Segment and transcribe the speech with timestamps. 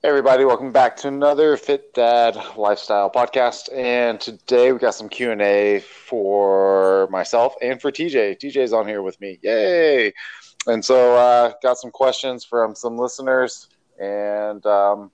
[0.00, 3.68] Hey everybody, welcome back to another Fit Dad Lifestyle podcast.
[3.76, 8.38] And today we got some Q and A for myself and for TJ.
[8.38, 10.12] TJ's on here with me, yay!
[10.68, 15.10] And so uh, got some questions from some listeners, and um,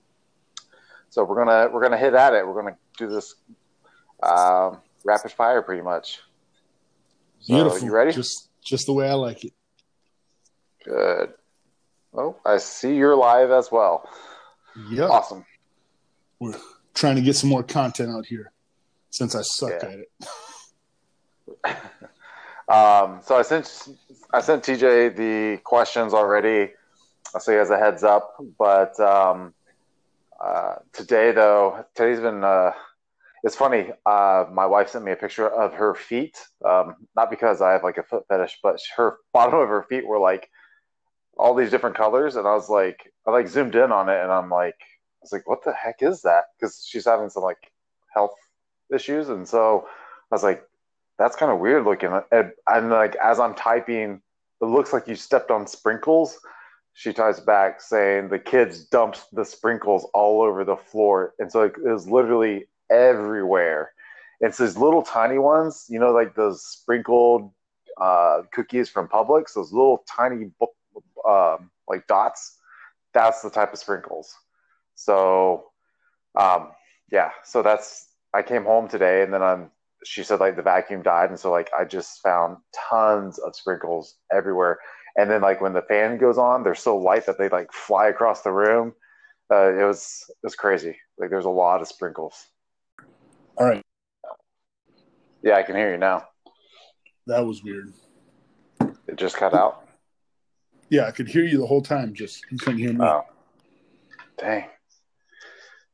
[1.09, 2.47] so we're gonna we're gonna hit at it.
[2.47, 3.33] We're gonna do this
[4.21, 6.19] um, rapid fire, pretty much.
[7.39, 7.87] So, Beautiful.
[7.87, 8.11] You ready?
[8.11, 9.53] Just just the way I like it.
[10.83, 11.33] Good.
[12.13, 14.07] Oh, I see you're live as well.
[14.89, 15.05] Yeah.
[15.05, 15.45] Awesome.
[16.39, 16.55] We're
[16.93, 18.51] trying to get some more content out here
[19.09, 19.89] since I suck yeah.
[19.89, 20.09] at it.
[22.73, 23.87] um, so I sent
[24.33, 26.73] I sent TJ the questions already.
[27.39, 28.35] So he has a heads up.
[28.57, 29.53] But um,
[30.43, 32.71] uh, today, though, today's been uh,
[33.43, 33.91] it's funny.
[34.05, 36.35] Uh, my wife sent me a picture of her feet.
[36.67, 40.05] Um, not because I have like a foot fetish, but her bottom of her feet
[40.05, 40.49] were like
[41.37, 44.31] all these different colors, and I was like, I like zoomed in on it, and
[44.31, 46.45] I'm like, I was like, what the heck is that?
[46.59, 47.71] Because she's having some like
[48.13, 48.35] health
[48.93, 49.87] issues, and so
[50.31, 50.63] I was like,
[51.17, 52.11] that's kind of weird looking.
[52.31, 54.21] And, and like as I'm typing,
[54.61, 56.37] it looks like you stepped on sprinkles.
[56.93, 61.63] She types back saying the kids dumped the sprinkles all over the floor, and so
[61.63, 63.91] it was literally everywhere.
[64.39, 67.51] It's these little tiny ones, you know, like those sprinkled
[67.99, 70.51] uh, cookies from Publix, those little tiny
[71.27, 72.57] um, like dots,
[73.13, 74.33] that's the type of sprinkles.
[74.95, 75.65] So,
[76.39, 76.71] um,
[77.11, 79.71] yeah, so that's I came home today and then I'm
[80.03, 82.57] she said like the vacuum died and so like I just found
[82.89, 84.77] tons of sprinkles everywhere.
[85.17, 88.09] And then like when the fan goes on, they're so light that they like fly
[88.09, 88.93] across the room.
[89.51, 90.97] Uh, it was it was crazy.
[91.17, 92.47] Like there's a lot of sprinkles.
[93.57, 93.81] All right.
[95.41, 96.27] Yeah, I can hear you now.
[97.27, 97.93] That was weird.
[99.07, 99.84] It just cut out.
[100.89, 102.13] Yeah, I could hear you the whole time.
[102.13, 102.99] Just you couldn't hear me.
[103.01, 103.23] Oh,
[104.37, 104.65] dang!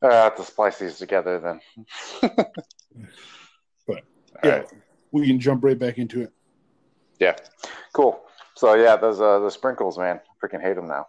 [0.01, 1.61] I have to splice these together then.
[3.87, 4.03] but
[4.43, 4.65] yeah, right.
[5.11, 6.31] we can jump right back into it.
[7.19, 7.35] Yeah,
[7.93, 8.21] cool.
[8.55, 11.07] So yeah, those uh, the sprinkles, man, freaking hate them now.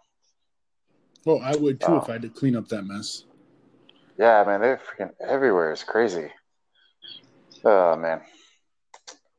[1.25, 1.97] Well, I would too oh.
[1.97, 3.25] if I had to clean up that mess.
[4.17, 5.71] Yeah, man, they're freaking everywhere.
[5.71, 6.29] It's crazy.
[7.65, 8.21] Oh man.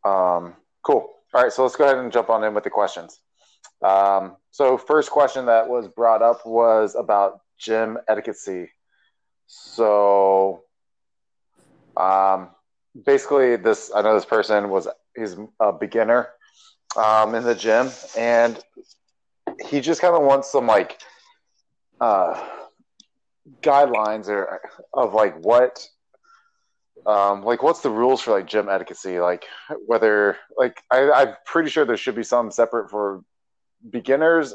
[0.04, 1.10] Um, cool.
[1.32, 3.20] All right, so let's go ahead and jump on in with the questions.
[3.84, 8.70] Um, so, first question that was brought up was about gym etiquette.
[9.46, 10.62] So,
[11.96, 12.48] um,
[13.04, 16.28] basically, this I know this person was he's a beginner
[16.96, 18.58] um, in the gym, and
[19.66, 20.98] he just kind of wants some like
[22.00, 22.42] uh,
[23.60, 24.62] guidelines or
[24.94, 25.86] of like what
[27.04, 29.44] um, like what's the rules for like gym etiquette like
[29.86, 33.22] whether like I, i'm pretty sure there should be some separate for
[33.88, 34.54] beginners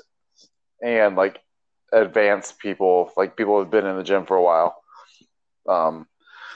[0.84, 1.40] and like
[1.91, 4.75] advanced people, like people who've been in the gym for a while.
[5.67, 6.07] Um,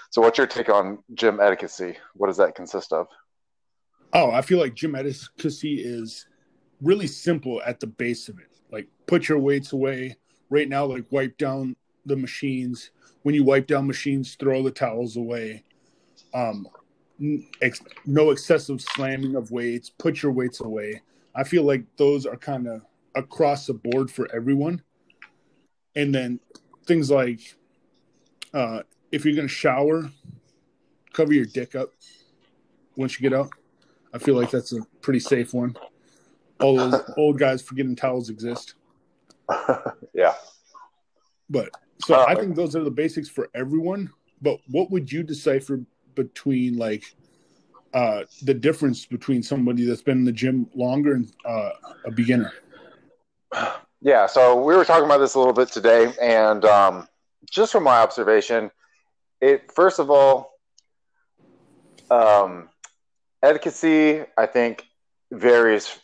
[0.10, 1.98] so, what's your take on gym etiquette?
[2.14, 3.08] What does that consist of?
[4.14, 6.28] Oh, I feel like gym etiquette is
[6.82, 8.50] really simple at the base of it.
[8.72, 10.18] Like, put your weights away.
[10.50, 12.92] Right now, like, wipe down the machines.
[13.24, 15.64] When you wipe down machines, throw the towels away.
[16.34, 16.68] Um,
[17.62, 19.90] ex- no excessive slamming of weights.
[19.90, 21.02] Put your weights away.
[21.36, 22.82] I feel like those are kind of
[23.16, 24.82] across the board for everyone.
[25.96, 26.40] And then
[26.86, 27.56] things like
[28.54, 30.10] uh, if you're going to shower,
[31.14, 31.90] cover your dick up
[32.96, 33.50] once you get out.
[34.14, 35.76] I feel like that's a pretty safe one.
[36.60, 38.76] All those old guys forgetting towels exist.
[40.14, 40.34] yeah.
[41.50, 41.70] But
[42.04, 44.12] so uh, I think those are the basics for everyone.
[44.42, 45.82] But what would you decipher
[46.16, 47.16] between like
[47.94, 51.72] uh, the difference between somebody that's been in the gym longer and uh,
[52.06, 52.52] a beginner?
[54.02, 57.08] Yeah, so we were talking about this a little bit today, and um,
[57.50, 58.72] just from my observation,
[59.40, 60.60] it first of all,
[62.10, 62.70] um,
[63.42, 64.86] etiquette, I think,
[65.32, 66.00] varies.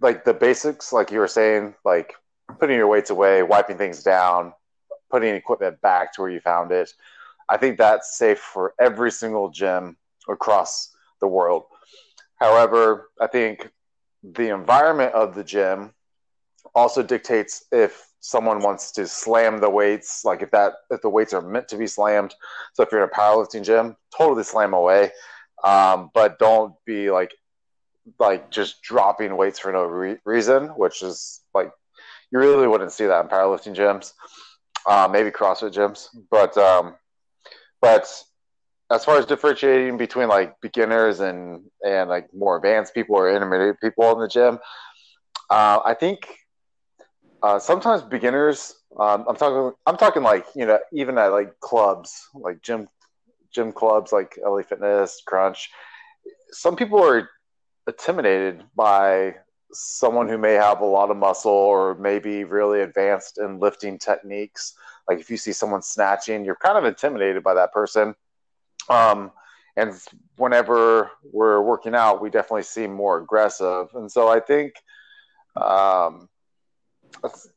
[0.00, 2.14] Like the basics, like you were saying, like
[2.58, 4.52] putting your weights away, wiping things down,
[5.10, 6.92] putting equipment back to where you found it.
[7.48, 9.96] I think that's safe for every single gym
[10.28, 11.64] across the world.
[12.36, 13.70] However, I think
[14.22, 15.92] the environment of the gym
[16.74, 21.32] also dictates if someone wants to slam the weights, like if that if the weights
[21.32, 22.34] are meant to be slammed.
[22.74, 25.10] So if you're in a powerlifting gym, totally slam away,
[25.64, 27.32] um, but don't be like
[28.18, 31.70] like just dropping weights for no re- reason, which is like
[32.30, 34.12] you really wouldn't see that in powerlifting gyms,
[34.86, 36.94] uh, maybe CrossFit gyms, but um,
[37.80, 38.08] but
[38.90, 43.80] as far as differentiating between like beginners and and like more advanced people or intermediate
[43.80, 44.58] people in the gym,
[45.50, 46.26] uh, I think
[47.42, 48.74] Uh, sometimes beginners.
[48.98, 49.76] Um, I'm talking.
[49.86, 52.88] I'm talking like you know, even at like clubs, like gym,
[53.54, 55.70] gym clubs, like LA Fitness, Crunch.
[56.50, 57.28] Some people are
[57.86, 59.36] intimidated by
[59.72, 64.74] someone who may have a lot of muscle or maybe really advanced in lifting techniques.
[65.08, 68.14] Like if you see someone snatching, you're kind of intimidated by that person.
[68.88, 69.32] Um,
[69.76, 69.94] and
[70.36, 73.88] whenever we're working out, we definitely seem more aggressive.
[73.94, 74.74] And so I think,
[75.56, 76.28] um,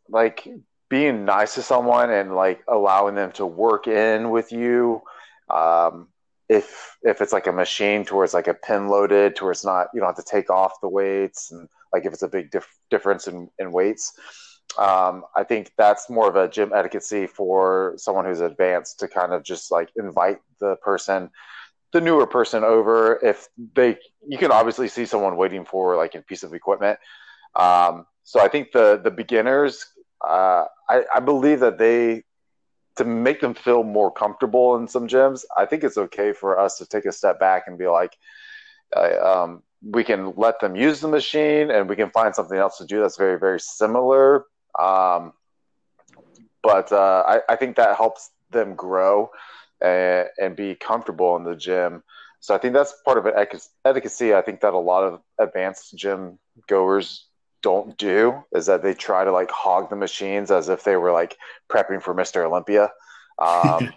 [0.10, 0.48] like
[0.90, 5.02] being nice to someone and like allowing them to work in with you.
[5.50, 6.10] Um,
[6.50, 9.88] if if it's like a machine towards like a pin loaded, to where it's not
[9.94, 12.78] you don't have to take off the weights and like if it's a big dif-
[12.90, 14.14] difference in, in weights.
[14.78, 19.34] Um, I think that's more of a gym etiquette for someone who's advanced to kind
[19.34, 21.30] of just like invite the person,
[21.92, 23.20] the newer person over.
[23.22, 23.98] If they,
[24.28, 27.00] you can obviously see someone waiting for like a piece of equipment.
[27.56, 29.86] Um, so I think the the beginners,
[30.26, 32.24] uh, I, I believe that they
[32.98, 35.44] to make them feel more comfortable in some gyms.
[35.58, 38.18] I think it's okay for us to take a step back and be like,
[38.96, 42.78] uh, um, we can let them use the machine and we can find something else
[42.78, 44.46] to do that's very very similar.
[44.78, 45.34] Um,
[46.64, 49.32] but uh, I, I, think that helps them grow
[49.82, 52.04] and, and, be comfortable in the gym.
[52.40, 53.36] So i think that's part of it.
[53.86, 57.26] Etiquette i think that a lot of advanced gym goers
[57.62, 61.12] don't do is that they try to like hog the machines as if they were
[61.12, 61.38] like
[61.70, 62.92] prepping for mr olympia.
[63.40, 63.92] Um,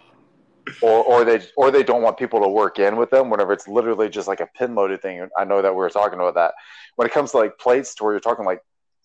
[0.81, 3.67] or or they or they don't want people to work in with them whenever it's
[3.67, 5.27] literally just like a pin loaded thing.
[5.37, 6.53] I know that we were talking about that.
[6.95, 8.61] When it comes to like plates, to where you're talking like,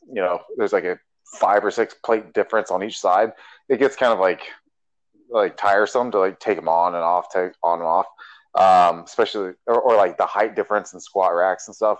[0.06, 0.98] you know, there's like a
[1.38, 3.32] five or six plate difference on each side.
[3.68, 4.42] It gets kind of like
[5.28, 8.06] like tiresome to like take them on and off, take on and off.
[8.54, 11.98] Um, especially or, or like the height difference in squat racks and stuff.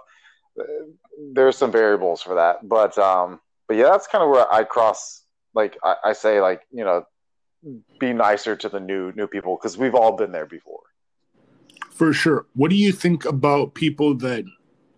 [1.33, 5.23] There's some variables for that, but um, but yeah, that's kind of where I cross.
[5.55, 7.05] Like I, I say, like you know,
[7.99, 10.81] be nicer to the new new people because we've all been there before.
[11.93, 12.47] For sure.
[12.55, 14.45] What do you think about people that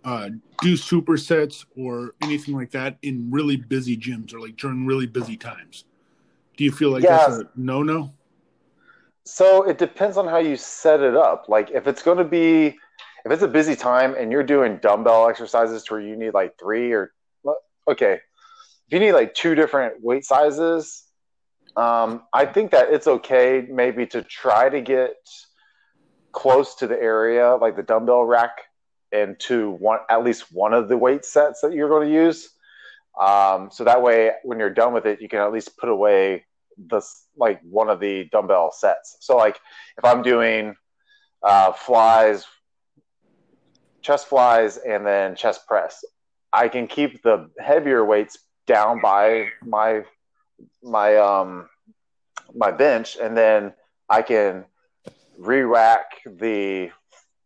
[0.05, 0.31] uh,
[0.61, 5.37] do supersets or anything like that in really busy gyms or like during really busy
[5.37, 5.85] times?
[6.57, 7.17] Do you feel like yeah.
[7.17, 8.13] that's a no no?
[9.25, 11.49] So it depends on how you set it up.
[11.49, 12.67] Like if it's going to be,
[13.25, 16.59] if it's a busy time and you're doing dumbbell exercises to where you need like
[16.59, 17.13] three or,
[17.89, 18.21] okay, if
[18.93, 21.05] you need like two different weight sizes,
[21.77, 25.15] um, I think that it's okay maybe to try to get
[26.33, 28.63] close to the area, like the dumbbell rack,
[29.13, 32.51] and to one at least one of the weight sets that you're going to use.
[33.19, 36.45] Um, so that way, when you're done with it, you can at least put away
[36.89, 37.03] the
[37.37, 39.19] like one of the dumbbell sets.
[39.21, 39.61] So like
[39.99, 40.75] if I'm doing
[41.43, 42.47] uh, flies,
[44.01, 46.05] chest flies, and then chest press,
[46.53, 50.03] I can keep the heavier weights down by my
[50.83, 51.69] my um
[52.55, 53.73] my bench, and then
[54.09, 54.65] I can
[55.39, 56.91] re-rack the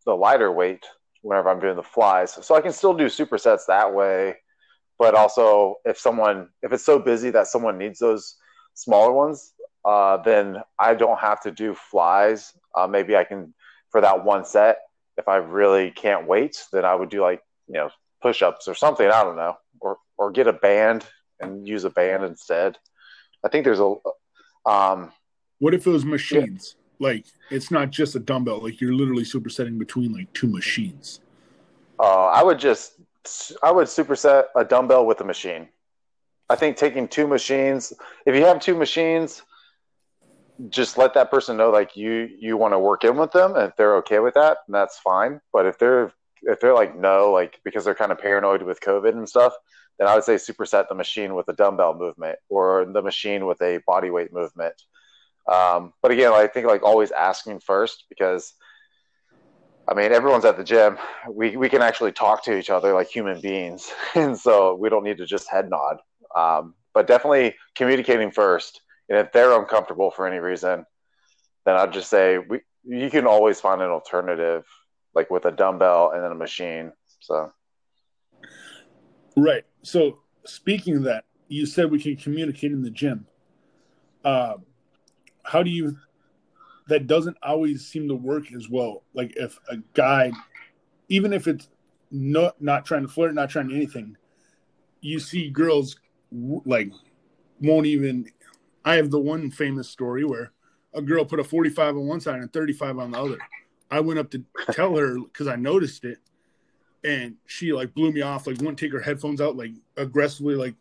[0.05, 0.85] the lighter weight
[1.23, 2.33] whenever I'm doing the flies.
[2.45, 4.37] So I can still do supersets that way,
[4.99, 8.37] but also if someone if it's so busy that someone needs those
[8.75, 9.53] smaller ones,
[9.85, 12.53] uh, then I don't have to do flies.
[12.75, 13.55] Uh, maybe I can
[13.91, 14.79] for that one set.
[15.17, 17.91] If I really can't wait, then I would do like you know
[18.23, 19.09] push-ups or something.
[19.09, 21.05] I don't know, or or get a band
[21.41, 22.79] and use a band instead.
[23.47, 23.95] I think there's a.
[24.69, 25.13] Um,
[25.61, 26.75] what if it was machines?
[26.99, 27.09] Yeah.
[27.09, 28.63] Like it's not just a dumbbell.
[28.63, 31.21] Like you're literally supersetting between like two machines.
[31.99, 32.95] Uh, I would just
[33.63, 35.69] I would superset a dumbbell with a machine.
[36.49, 37.93] I think taking two machines.
[38.25, 39.43] If you have two machines,
[40.71, 43.69] just let that person know like you you want to work in with them, and
[43.69, 45.41] if they're okay with that, and that's fine.
[45.53, 46.13] But if they're
[46.43, 49.55] if they're like no, like because they're kind of paranoid with COVID and stuff,
[49.99, 53.61] then I would say superset the machine with a dumbbell movement or the machine with
[53.63, 54.75] a body weight movement.
[55.51, 58.55] Um, but again, I think like always asking first because
[59.89, 60.99] I mean everyone's at the gym.
[61.31, 65.05] We we can actually talk to each other like human beings, and so we don't
[65.05, 65.99] need to just head nod.
[66.35, 68.81] Um, but definitely communicating first.
[69.09, 70.85] And if they're uncomfortable for any reason,
[71.65, 74.65] then I'd just say we you can always find an alternative,
[75.15, 76.93] like with a dumbbell and then a machine.
[77.21, 77.53] So
[79.37, 79.65] Right.
[79.87, 83.25] So speaking of that, you said we can communicate in the gym.
[84.25, 84.55] Uh,
[85.45, 85.97] how do you?
[86.89, 89.05] That doesn't always seem to work as well.
[89.15, 90.33] Like if a guy,
[91.09, 91.69] even if it's
[92.11, 94.17] not not trying to flirt, not trying anything,
[95.03, 95.95] you see girls
[96.33, 96.91] like
[97.61, 98.29] won't even.
[98.85, 100.51] I have the one famous story where
[100.95, 103.39] a girl put a 45 on one side and 35 on the other.
[103.89, 106.19] I went up to tell her because I noticed it,
[107.07, 110.75] and she like blew me off like wouldn't take her headphones out like aggressively like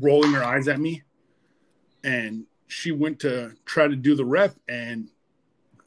[0.00, 1.02] rolling her eyes at me,
[2.04, 5.08] and she went to try to do the rep and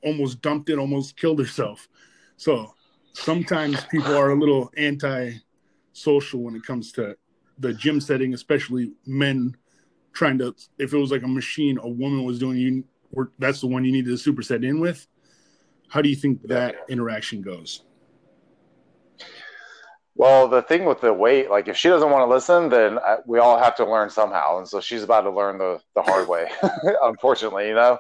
[0.04, 1.88] almost dumped it, almost killed herself.
[2.38, 2.74] So
[3.14, 7.16] sometimes people are a little anti-social when it comes to
[7.58, 9.56] the gym setting, especially men
[10.14, 10.54] trying to.
[10.78, 12.84] If it was like a machine, a woman was doing you.
[13.40, 15.08] That's the one you needed to superset in with.
[15.88, 17.84] How do you think that interaction goes?
[20.16, 23.18] Well, the thing with the weight, like if she doesn't want to listen, then uh,
[23.26, 26.28] we all have to learn somehow, and so she's about to learn the the hard
[26.28, 26.50] way,
[27.04, 27.98] unfortunately, you know.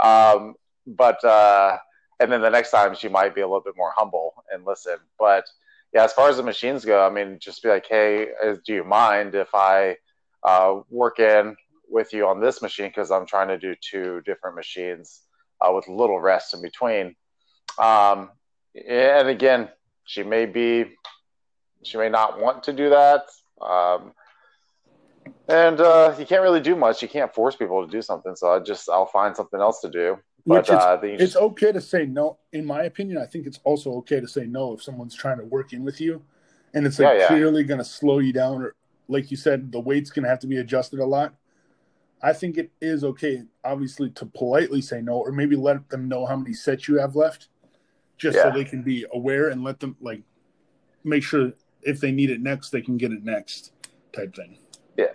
[0.00, 0.54] Um,
[0.86, 1.76] but uh,
[2.20, 4.96] and then the next time she might be a little bit more humble and listen.
[5.18, 5.44] But
[5.92, 8.28] yeah, as far as the machines go, I mean, just be like, hey,
[8.64, 9.96] do you mind if I
[10.42, 11.56] uh, work in
[11.88, 15.22] with you on this machine because I'm trying to do two different machines
[15.60, 17.14] uh, with little rest in between.
[17.78, 18.30] Um,
[18.86, 19.68] and again,
[20.04, 20.96] she may be,
[21.82, 23.26] she may not want to do that.
[23.60, 24.12] Um,
[25.48, 27.02] and uh, you can't really do much.
[27.02, 28.36] You can't force people to do something.
[28.36, 30.18] So I just I'll find something else to do.
[30.46, 32.38] But it's, uh, it's okay to say no.
[32.52, 35.44] In my opinion, I think it's also okay to say no if someone's trying to
[35.44, 36.22] work in with you,
[36.74, 37.26] and it's like yeah, yeah.
[37.28, 38.74] clearly going to slow you down, or
[39.08, 41.34] like you said, the weight's going to have to be adjusted a lot.
[42.22, 46.24] I think it is okay, obviously, to politely say no, or maybe let them know
[46.26, 47.48] how many sets you have left,
[48.16, 48.44] just yeah.
[48.44, 50.22] so they can be aware and let them like
[51.04, 53.72] make sure if they need it next, they can get it next,
[54.12, 54.58] type thing.
[54.96, 55.12] Yeah,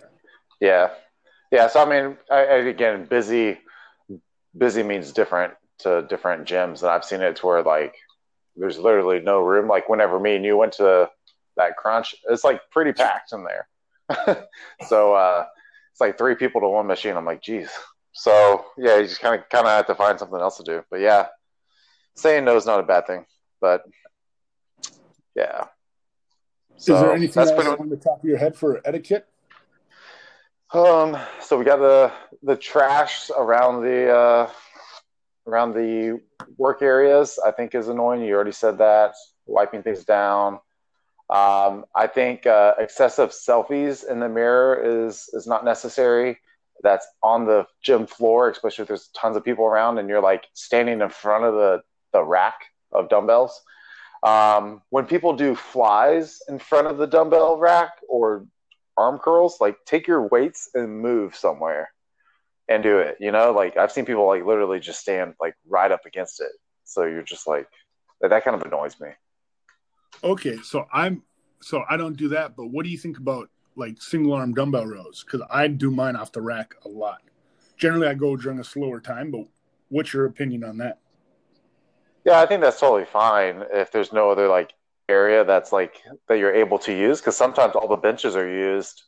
[0.60, 0.90] yeah,
[1.50, 1.68] yeah.
[1.68, 3.58] So I mean, I, again, busy
[4.56, 7.94] busy means different to different gyms, and I've seen it to where like
[8.56, 9.68] there's literally no room.
[9.68, 11.10] Like whenever me and you went to
[11.56, 13.68] that crunch, it's like pretty packed in there.
[14.88, 15.44] so uh,
[15.90, 17.16] it's like three people to one machine.
[17.16, 17.70] I'm like, geez.
[18.12, 20.84] So yeah, you just kind of kind of have to find something else to do.
[20.90, 21.26] But yeah,
[22.14, 23.26] saying no is not a bad thing.
[23.60, 23.84] But
[25.34, 25.66] yeah.
[26.76, 27.70] So is there anything else pretty...
[27.70, 29.26] on the top of your head for etiquette?
[30.72, 32.12] Um, so we got the
[32.42, 34.50] the trash around the uh,
[35.46, 36.20] around the
[36.56, 37.38] work areas.
[37.44, 38.22] I think is annoying.
[38.22, 39.14] You already said that.
[39.46, 40.54] Wiping things down.
[41.30, 46.38] Um, I think uh, excessive selfies in the mirror is is not necessary.
[46.82, 50.48] That's on the gym floor, especially if there's tons of people around and you're like
[50.54, 52.56] standing in front of the the rack
[52.92, 53.62] of dumbbells.
[54.24, 58.46] Um, when people do flies in front of the dumbbell rack or
[58.96, 61.90] arm curls, like take your weights and move somewhere
[62.68, 63.16] and do it.
[63.20, 66.52] You know, like I've seen people like literally just stand like right up against it.
[66.84, 67.66] So you're just like
[68.20, 69.08] that kind of annoys me.
[70.22, 71.22] Okay, so I'm
[71.60, 74.86] so I don't do that, but what do you think about like single arm dumbbell
[74.86, 75.24] rows?
[75.24, 77.20] Because I do mine off the rack a lot.
[77.76, 79.46] Generally, I go during a slower time, but
[79.88, 81.00] what's your opinion on that?
[82.24, 84.72] Yeah, I think that's totally fine if there's no other like
[85.08, 89.02] area that's like that you're able to use because sometimes all the benches are used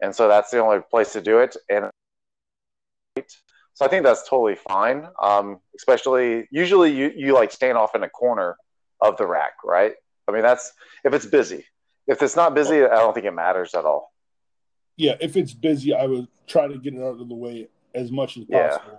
[0.00, 1.90] and so that's the only place to do it and
[3.74, 8.04] so i think that's totally fine um, especially usually you, you like stand off in
[8.04, 8.56] a corner
[9.00, 9.94] of the rack right?
[10.28, 10.72] I mean that's
[11.04, 11.64] if it's busy.
[12.06, 14.12] If it's not busy i don't think it matters at all.
[14.96, 18.12] Yeah if it's busy i would try to get it out of the way as
[18.12, 18.92] much as possible.
[18.92, 18.98] Yeah.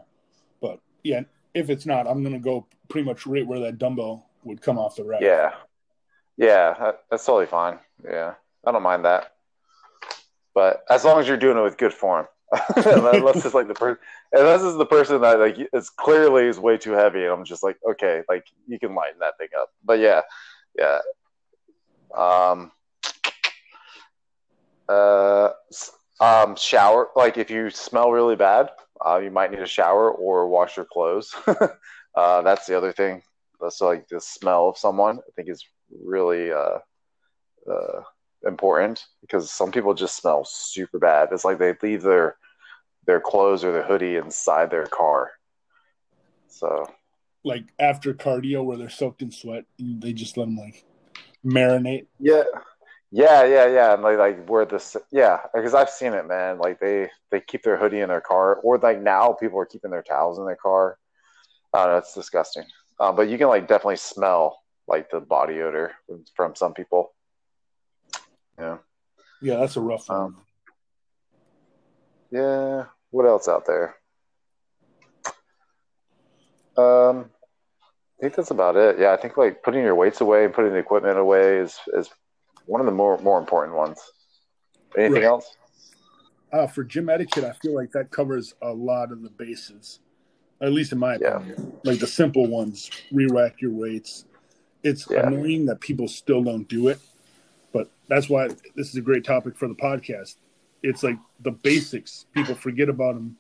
[0.62, 1.22] but yeah
[1.54, 4.78] if it's not i'm going to go pretty much right where that dumbbell would come
[4.78, 5.52] off the rack yeah
[6.38, 7.80] yeah, that's totally fine.
[8.04, 8.34] Yeah,
[8.66, 9.34] I don't mind that.
[10.54, 12.28] But as long as you're doing it with good form,
[12.76, 13.98] unless it's like the person,
[14.32, 17.64] unless it's the person that like it's clearly is way too heavy, and I'm just
[17.64, 19.70] like, okay, like you can lighten that thing up.
[19.84, 20.22] But yeah,
[20.78, 21.00] yeah.
[22.16, 22.72] Um.
[24.88, 25.50] Uh.
[26.20, 26.56] Um.
[26.56, 27.10] Shower.
[27.16, 28.70] Like if you smell really bad,
[29.06, 31.34] uh, you might need a shower or wash your clothes.
[32.16, 33.22] uh, that's the other thing.
[33.62, 35.20] That's like the smell of someone.
[35.20, 35.66] I think is
[36.04, 36.80] really uh,
[37.70, 38.02] uh,
[38.46, 41.30] important because some people just smell super bad.
[41.32, 42.38] It's like they leave their
[43.06, 45.32] their clothes or their hoodie inside their car.
[46.48, 46.86] So,
[47.44, 50.86] like after cardio, where they're soaked in sweat, and they just let them like
[51.46, 52.08] marinate.
[52.20, 52.44] Yeah,
[53.16, 53.94] yeah, yeah, yeah.
[53.94, 56.58] And like, like where this, yeah, because I've seen it, man.
[56.58, 59.92] Like they they keep their hoodie in their car, or like now people are keeping
[59.92, 60.98] their towels in their car.
[61.72, 62.66] I don't know, it's disgusting.
[63.00, 65.92] Uh, but you can like definitely smell like the body odor
[66.36, 67.14] from some people.
[68.58, 68.78] Yeah.
[69.44, 70.20] Yeah, that's a rough one.
[70.20, 70.38] Um,
[72.32, 72.86] yeah.
[73.12, 73.96] What else out there?
[76.76, 77.30] Um,
[78.18, 78.98] I think that's about it.
[78.98, 82.10] Yeah, I think like putting your weights away and putting the equipment away is is
[82.66, 84.00] one of the more more important ones.
[84.98, 85.24] Anything right.
[85.24, 85.58] else?
[86.52, 90.00] Uh, for gym etiquette, I feel like that covers a lot of the bases,
[90.62, 91.38] at least in my yeah.
[91.38, 91.74] opinion.
[91.84, 94.26] Like the simple ones: re-rack your weights,
[94.84, 95.26] it's yeah.
[95.28, 97.00] annoying that people still don't do it,
[97.72, 100.36] but that's why this is a great topic for the podcast.
[100.84, 102.26] it's like the basics.
[102.34, 103.38] People forget about them,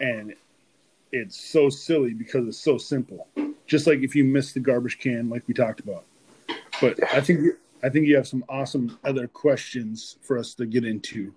[0.00, 0.34] and
[1.10, 3.26] it's so silly because it's so simple.
[3.66, 6.04] Just like if you miss the garbage can, like we talked about.
[6.80, 7.54] But I think
[7.86, 11.32] I think you have some awesome other questions for us to get into.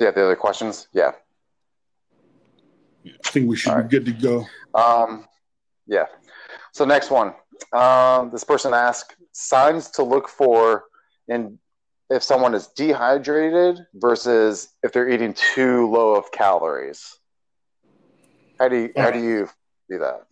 [0.00, 0.88] Yeah, the other questions.
[0.92, 1.12] Yeah.
[3.06, 3.88] I think we should right.
[3.88, 4.46] be good to go.
[4.74, 5.28] Um,
[5.86, 6.06] yeah.
[6.72, 7.34] So next one.
[7.72, 10.86] Um, this person asked signs to look for
[11.28, 11.60] in
[12.10, 17.20] if someone is dehydrated versus if they're eating too low of calories.
[18.58, 19.48] How do you, how do you
[19.88, 20.26] do that?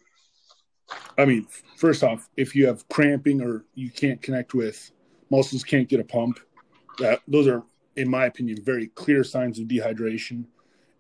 [1.16, 4.90] I mean, first off, if you have cramping or you can't connect with
[5.30, 6.38] muscles, can't get a pump,
[6.99, 7.62] that those are,
[7.97, 10.45] in my opinion, very clear signs of dehydration.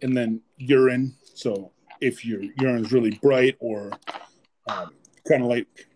[0.02, 1.14] And then urine.
[1.34, 3.92] So if your urine is really bright or
[4.68, 4.90] um,
[5.26, 5.88] kind of like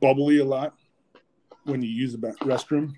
[0.00, 0.74] bubbly a lot
[1.64, 2.94] when you use the restroom,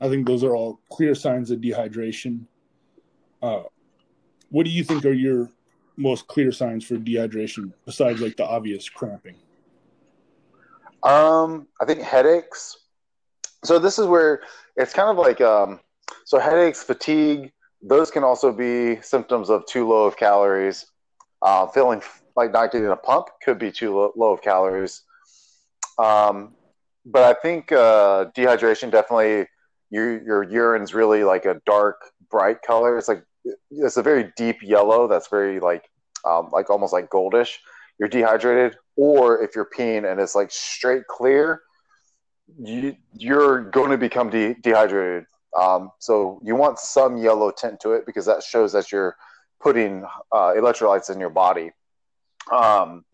[0.00, 2.46] I think those are all clear signs of dehydration.
[3.40, 3.62] Uh,
[4.50, 5.50] what do you think are your
[5.96, 9.36] most clear signs for dehydration besides like the obvious cramping?
[11.02, 12.76] Um, I think headaches.
[13.64, 14.42] So this is where
[14.76, 15.80] it's kind of like um,
[16.24, 17.52] so headaches, fatigue.
[17.82, 20.86] Those can also be symptoms of too low of calories.
[21.40, 22.02] Uh, feeling
[22.36, 25.02] like not getting a pump could be too low, low of calories.
[25.98, 26.54] Um,
[27.04, 29.46] but I think uh, dehydration definitely
[29.90, 32.96] your your urine's really like a dark, bright color.
[32.96, 33.24] It's like
[33.70, 35.88] it's a very deep yellow that's very like
[36.24, 37.56] um, like almost like goldish.
[37.98, 41.62] You're dehydrated, or if you're peeing and it's like straight clear,
[42.58, 45.26] you you're going to become de- dehydrated.
[45.58, 49.16] Um, so you want some yellow tint to it because that shows that you're
[49.60, 51.70] putting uh, electrolytes in your body.
[52.50, 53.04] Um,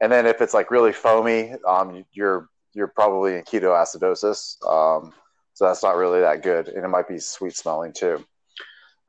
[0.00, 4.64] and then if it's like really foamy, um, you're you're probably in ketoacidosis.
[4.66, 5.12] Um,
[5.54, 8.24] so that's not really that good, and it might be sweet smelling too.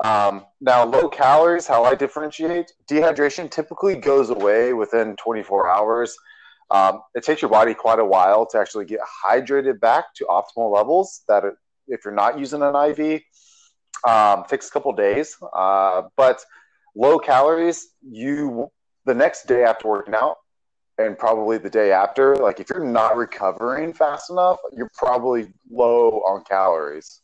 [0.03, 6.16] Um, now, low calories, how I differentiate dehydration typically goes away within 24 hours.
[6.72, 10.74] Um, it takes your body quite a while to actually get hydrated back to optimal
[10.74, 11.22] levels.
[11.27, 11.53] That it,
[11.87, 13.22] if you're not using an IV,
[14.07, 15.35] um, takes a couple days.
[15.53, 16.44] Uh, but
[16.96, 18.72] low calories, you
[19.05, 20.37] the next day after working out,
[20.98, 22.35] and probably the day after.
[22.37, 27.22] Like if you're not recovering fast enough, you're probably low on calories.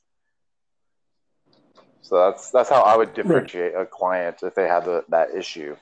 [2.07, 3.81] So that's that's how I would differentiate right.
[3.81, 5.75] a client if they have the, that issue.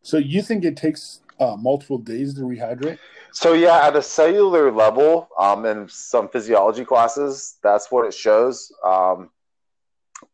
[0.00, 2.98] So you think it takes uh, multiple days to rehydrate?
[3.32, 8.72] So yeah, at a cellular level, um, in some physiology classes, that's what it shows.
[8.82, 9.28] Um,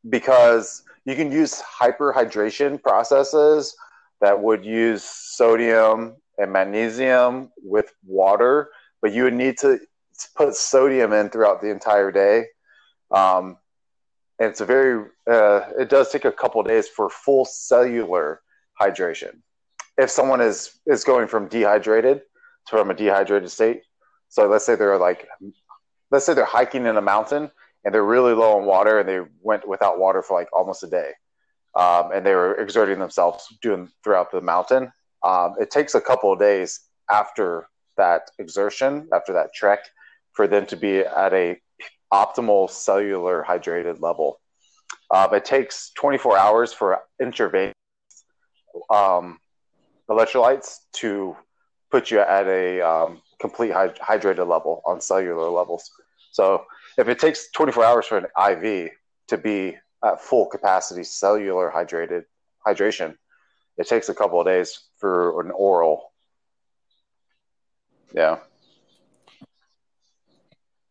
[0.08, 3.74] because you can use hyperhydration processes
[4.20, 8.70] that would use sodium and magnesium with water,
[9.02, 9.80] but you would need to
[10.36, 12.44] put sodium in throughout the entire day.
[13.10, 13.56] Um,
[14.40, 18.40] and it's a very, uh, it does take a couple days for full cellular
[18.81, 19.42] hydration.
[19.98, 22.22] If someone is is going from dehydrated
[22.68, 23.83] to from a dehydrated state,
[24.29, 25.29] so let's say they're like,
[26.11, 27.50] let's say they're hiking in a mountain
[27.85, 30.87] and they're really low on water and they went without water for like almost a
[30.87, 31.12] day
[31.74, 34.92] um, and they were exerting themselves doing throughout the mountain.
[35.22, 39.81] Um, it takes a couple of days after that exertion, after that trek,
[40.33, 41.61] for them to be at a
[42.12, 44.40] optimal cellular hydrated level.
[45.11, 47.75] Um, it takes 24 hours for intravenous
[48.88, 49.38] um,
[50.09, 51.37] electrolytes to
[51.90, 55.90] put you at a um, complete hy- hydrated level on cellular levels.
[56.33, 56.64] So
[56.96, 58.90] if it takes 24 hours for an IV
[59.29, 62.25] to be at full capacity cellular hydrated
[62.66, 63.16] hydration.
[63.79, 66.12] It takes a couple of days for an oral.
[68.14, 68.38] Yeah.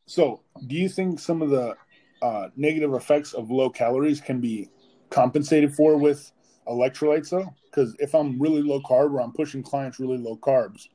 [0.09, 1.75] So, do you think some of the
[2.23, 4.67] uh, negative effects of low calories can be
[5.11, 6.31] compensated for with
[6.67, 7.53] electrolytes, though?
[7.65, 10.87] Because if I'm really low carb or I'm pushing clients really low carbs,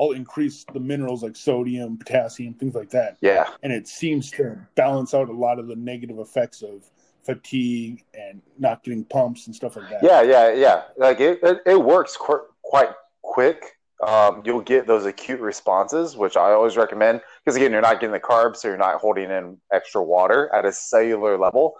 [0.00, 3.16] I'll increase the minerals like sodium, potassium, things like that.
[3.20, 3.48] Yeah.
[3.64, 6.88] And it seems to balance out a lot of the negative effects of
[7.24, 10.04] fatigue and not getting pumps and stuff like that.
[10.04, 10.82] Yeah, yeah, yeah.
[10.96, 12.90] Like it, it, it works qu- quite
[13.22, 13.79] quick.
[14.06, 18.12] Um, you'll get those acute responses, which I always recommend because again, you're not getting
[18.12, 21.74] the carbs, so you're not holding in extra water at a cellular level.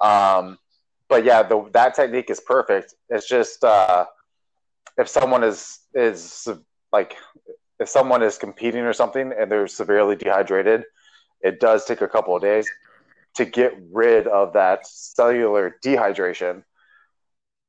[0.00, 0.58] Um,
[1.08, 2.94] but yeah, the, that technique is perfect.
[3.08, 4.06] It's just uh,
[4.98, 6.48] if someone is is
[6.92, 7.16] like
[7.78, 10.84] if someone is competing or something and they're severely dehydrated,
[11.42, 12.68] it does take a couple of days
[13.34, 16.64] to get rid of that cellular dehydration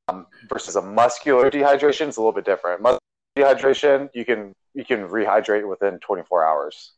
[0.08, 2.82] um, versus a muscular dehydration is a little bit different.
[2.82, 3.00] Muscular
[3.36, 6.92] dehydration, you can you can rehydrate within 24 hours.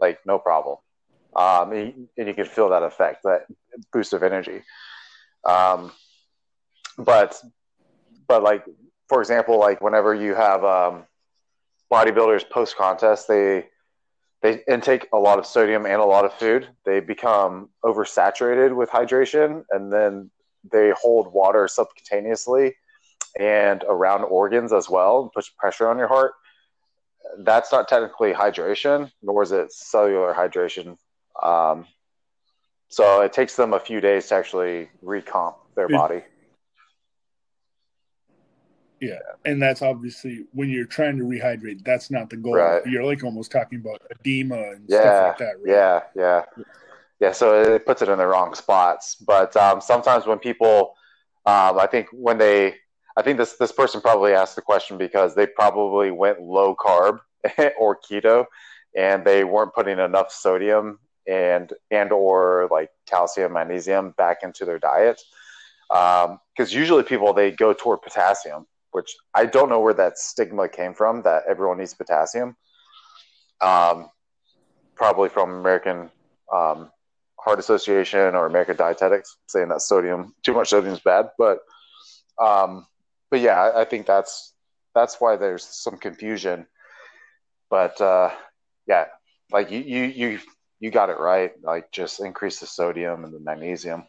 [0.00, 0.76] like no problem.
[1.34, 3.46] Um, and, you can feel that effect, that
[3.92, 4.62] boost of energy.
[5.44, 5.92] Um,
[6.98, 7.40] but
[8.26, 8.64] but like
[9.08, 11.04] for example, like whenever you have um,
[11.92, 13.66] bodybuilders post contest, they
[14.42, 16.68] they intake a lot of sodium and a lot of food.
[16.84, 20.30] They become oversaturated with hydration, and then
[20.70, 22.72] they hold water subcutaneously
[23.38, 26.32] and around organs as well, puts pressure on your heart.
[27.38, 30.96] That's not technically hydration, nor is it cellular hydration.
[31.42, 31.86] Um,
[32.88, 36.22] so it takes them a few days to actually recomp their body.
[39.00, 41.84] Yeah, and that's obviously when you're trying to rehydrate.
[41.84, 42.54] That's not the goal.
[42.54, 42.86] Right.
[42.86, 45.56] You're like almost talking about edema and yeah, stuff like that.
[45.56, 45.66] Right?
[45.66, 46.64] Yeah, yeah,
[47.20, 47.32] yeah.
[47.32, 49.16] So it puts it in the wrong spots.
[49.16, 50.94] But um, sometimes when people,
[51.44, 52.76] um, I think when they,
[53.16, 57.20] I think this this person probably asked the question because they probably went low carb
[57.78, 58.46] or keto,
[58.96, 64.78] and they weren't putting enough sodium and and or like calcium, magnesium back into their
[64.78, 65.20] diet.
[65.88, 70.70] Because um, usually people they go toward potassium which I don't know where that stigma
[70.70, 72.56] came from that everyone needs potassium.
[73.60, 74.08] Um,
[74.94, 76.10] probably from American
[76.50, 76.90] um,
[77.38, 81.28] Heart Association or American Dietetics saying that sodium, too much sodium is bad.
[81.36, 81.58] But,
[82.42, 82.86] um,
[83.30, 84.54] but yeah, I, I, think that's
[84.94, 86.66] that's why there's some confusion.
[87.70, 88.30] But uh,
[88.86, 89.06] yeah,
[89.50, 90.38] like you you you
[90.80, 91.52] you got it right.
[91.62, 94.04] Like just increase the sodium and the magnesium.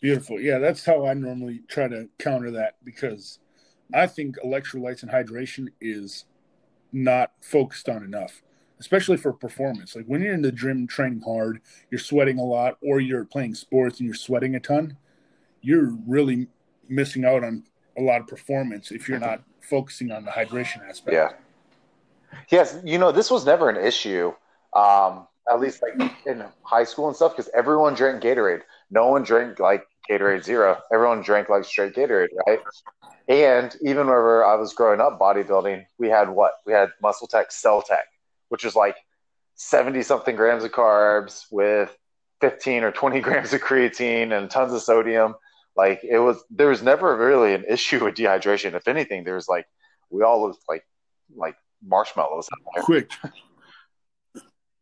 [0.00, 0.38] Beautiful.
[0.38, 3.38] Yeah, that's how I normally try to counter that because
[3.92, 6.26] I think electrolytes and hydration is
[6.92, 8.42] not focused on enough,
[8.78, 9.96] especially for performance.
[9.96, 13.54] Like when you're in the gym training hard, you're sweating a lot, or you're playing
[13.54, 14.98] sports and you're sweating a ton,
[15.64, 16.46] you're really
[16.88, 17.64] missing out on
[17.96, 21.14] a lot of performance if you're not focusing on the hydration aspect.
[21.14, 21.30] Yeah.
[22.50, 24.32] Yes, you know, this was never an issue.
[24.74, 28.62] Um, at least like in high school and stuff, because everyone drank Gatorade.
[28.90, 30.80] No one drank like Gatorade Zero.
[30.92, 32.60] Everyone drank like straight Gatorade, right?
[33.28, 36.54] And even whenever I was growing up bodybuilding, we had what?
[36.66, 38.04] We had Muscle Tech Cell Tech,
[38.48, 38.96] which was like
[39.54, 41.96] 70 something grams of carbs with
[42.40, 45.34] 15 or 20 grams of creatine and tons of sodium.
[45.76, 48.74] Like it was, there was never really an issue with dehydration.
[48.74, 49.66] If anything, there was like,
[50.10, 50.86] we all looked like,
[51.34, 52.48] like marshmallows.
[52.78, 53.10] Quick.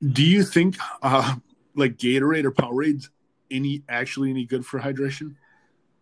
[0.00, 1.36] Do you think, uh,
[1.74, 3.08] like Gatorade or Powerades
[3.50, 5.36] any actually any good for hydration?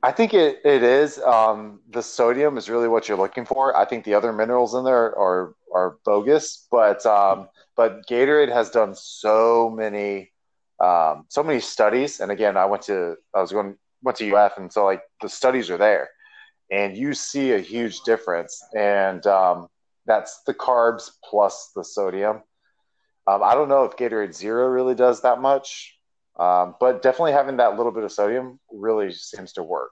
[0.03, 1.18] I think it, it is.
[1.18, 3.76] Um, the sodium is really what you're looking for.
[3.76, 8.70] I think the other minerals in there are are bogus, but um, but Gatorade has
[8.70, 10.33] done so many
[10.81, 12.20] um, so many studies.
[12.20, 15.29] And again, I went to I was going went to UF, and so like the
[15.29, 16.09] studies are there,
[16.71, 18.63] and you see a huge difference.
[18.77, 19.69] And um,
[20.07, 22.43] that's the carbs plus the sodium.
[23.27, 25.97] Um, I don't know if Gatorade Zero really does that much.
[26.41, 29.91] Um, but definitely having that little bit of sodium really seems to work.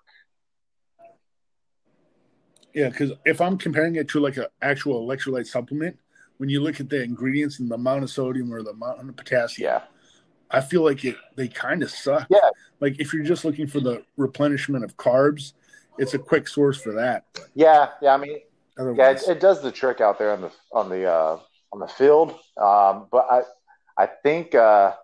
[2.75, 5.99] Yeah, because if I'm comparing it to like an actual electrolyte supplement,
[6.38, 9.16] when you look at the ingredients and the amount of sodium or the amount of
[9.16, 9.83] potassium, yeah,
[10.50, 12.26] I feel like it they kind of suck.
[12.30, 12.38] Yeah,
[12.80, 15.52] like if you're just looking for the replenishment of carbs,
[15.98, 17.24] it's a quick source for that.
[17.54, 18.14] Yeah, yeah.
[18.14, 18.38] I mean,
[18.78, 21.38] yeah, it, it, does the trick out there on the on the uh,
[21.72, 22.30] on the field.
[22.56, 23.42] Um, but I
[23.96, 24.94] I think uh,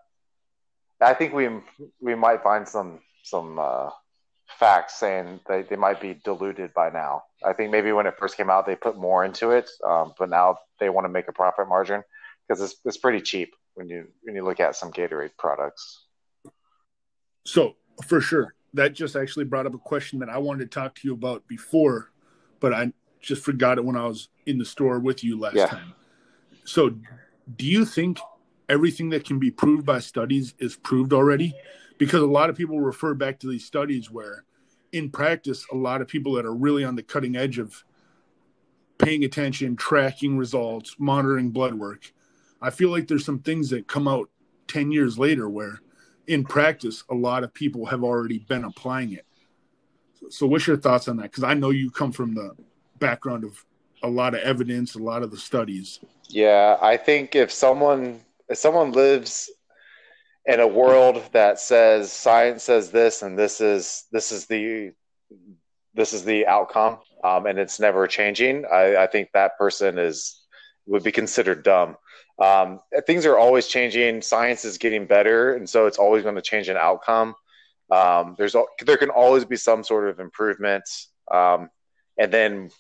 [1.00, 1.48] I think we
[2.00, 3.90] we might find some some uh,
[4.59, 7.24] facts saying they, they might be diluted by now.
[7.44, 10.30] I think maybe when it first came out, they put more into it, um, but
[10.30, 12.02] now they want to make a profit margin
[12.46, 16.04] because it's it's pretty cheap when you when you look at some Gatorade products.
[17.44, 20.94] So for sure, that just actually brought up a question that I wanted to talk
[20.96, 22.10] to you about before,
[22.60, 25.66] but I just forgot it when I was in the store with you last yeah.
[25.66, 25.94] time.
[26.64, 26.96] So,
[27.56, 28.18] do you think
[28.68, 31.54] everything that can be proved by studies is proved already
[31.98, 34.44] because a lot of people refer back to these studies where
[34.92, 37.84] in practice a lot of people that are really on the cutting edge of
[38.98, 42.12] paying attention tracking results monitoring blood work
[42.64, 44.29] i feel like there's some things that come out
[44.68, 45.81] 10 years later where
[46.27, 49.27] in practice a lot of people have already been applying it.
[50.31, 51.24] So what's your thoughts on that?
[51.24, 52.53] Because i know you come from the
[52.98, 53.64] background of
[54.03, 56.00] a lot of evidence a lot of the studies.
[56.29, 59.50] Yeah i think if someone if someone lives
[60.46, 64.92] in a world that says science says this and this is this is the
[65.94, 70.42] this is the outcome um, and it's never changing I, I, think that person is
[70.87, 71.96] would be considered dumb
[72.38, 76.42] um, things are always changing science is getting better and so it's always going to
[76.42, 77.35] change an outcome
[77.90, 80.85] um, there's there can always be some sort of improvement
[81.31, 81.68] um,
[82.18, 82.70] and then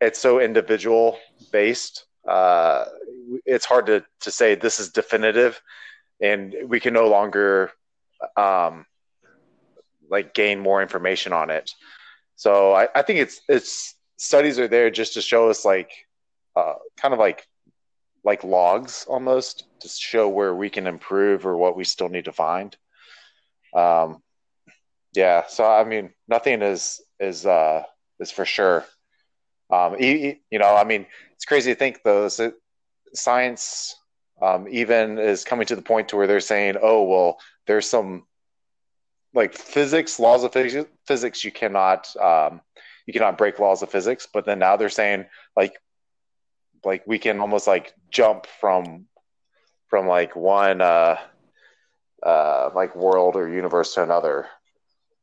[0.00, 1.18] it's so individual
[1.50, 2.84] based uh,
[3.46, 5.60] it's hard to to say this is definitive,
[6.20, 7.70] and we can no longer
[8.36, 8.84] um,
[10.10, 11.70] like gain more information on it.
[12.36, 15.90] So I, I think it's it's studies are there just to show us like
[16.54, 17.46] uh, kind of like
[18.28, 22.32] like logs almost to show where we can improve or what we still need to
[22.32, 22.76] find.
[23.74, 24.22] Um,
[25.14, 25.44] yeah.
[25.48, 27.84] So I mean, nothing is is uh,
[28.20, 28.84] is for sure.
[29.70, 32.28] Um, you, you know, I mean, it's crazy to think though.
[33.14, 33.96] Science
[34.42, 38.26] um, even is coming to the point to where they're saying, "Oh, well, there's some
[39.32, 42.60] like physics, laws of physics, physics you cannot um,
[43.06, 45.24] you cannot break laws of physics." But then now they're saying
[45.56, 45.80] like
[46.84, 49.06] like we can almost like jump from
[49.88, 51.16] from like one uh,
[52.22, 54.46] uh, like world or universe to another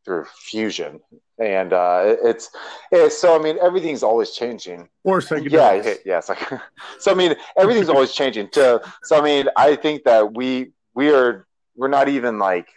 [0.06, 1.00] through fusion
[1.38, 2.50] and uh, it's
[2.92, 4.88] it's so I mean everything's always changing.
[5.04, 5.22] Or
[6.06, 6.20] Yeah, yeah.
[6.22, 6.36] So,
[7.00, 8.50] so I mean everything's always changing.
[8.52, 12.70] To so I mean I think that we we are we're not even like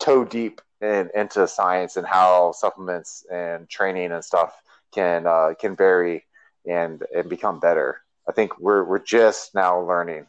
[0.00, 4.54] toe deep in, into science and how supplements and training and stuff
[4.92, 6.26] can uh, can vary
[6.68, 8.02] and and become better.
[8.28, 10.26] I think we're we're just now learning.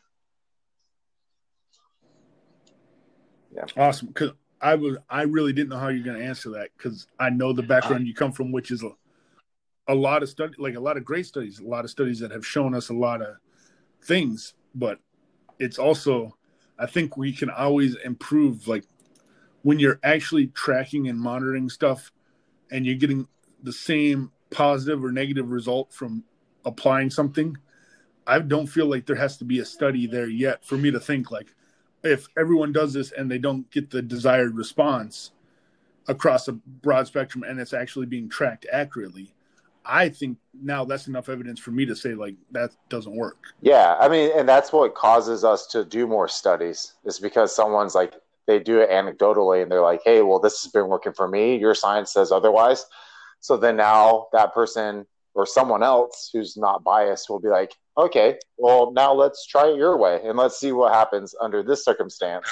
[3.56, 3.66] Yeah.
[3.78, 4.10] Awesome.
[4.10, 4.32] Because
[4.62, 7.54] I was I really didn't know how you're going to answer that because I know
[7.54, 8.92] the background you come from, which is a,
[9.88, 12.32] a lot of study, like a lot of great studies, a lot of studies that
[12.32, 13.36] have shown us a lot of
[14.04, 14.56] things.
[14.74, 15.00] But
[15.60, 16.36] it's also,
[16.78, 18.68] I think we can always improve.
[18.68, 18.84] Like
[19.62, 22.12] when you're actually tracking and monitoring stuff,
[22.72, 23.28] and you're getting
[23.64, 26.24] the same positive or negative result from
[26.66, 27.56] applying something.
[28.28, 31.00] I don't feel like there has to be a study there yet for me to
[31.00, 31.54] think like,
[32.04, 35.32] if everyone does this and they don't get the desired response
[36.08, 39.34] across a broad spectrum and it's actually being tracked accurately
[39.86, 43.38] i think now that's enough evidence for me to say like that doesn't work.
[43.62, 47.96] Yeah i mean and that's what causes us to do more studies is because someone's
[47.96, 48.14] like
[48.48, 51.58] they do it anecdotally and they're like hey well this has been working for me.
[51.58, 52.86] Your science says otherwise.
[53.40, 58.38] So then now that person or someone else who's not biased will be like okay,
[58.58, 62.48] well, now let's try it your way and let's see what happens under this circumstance.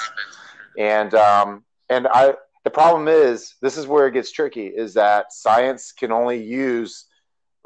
[0.78, 5.32] And um, and I the problem is this is where it gets tricky is that
[5.32, 7.06] science can only use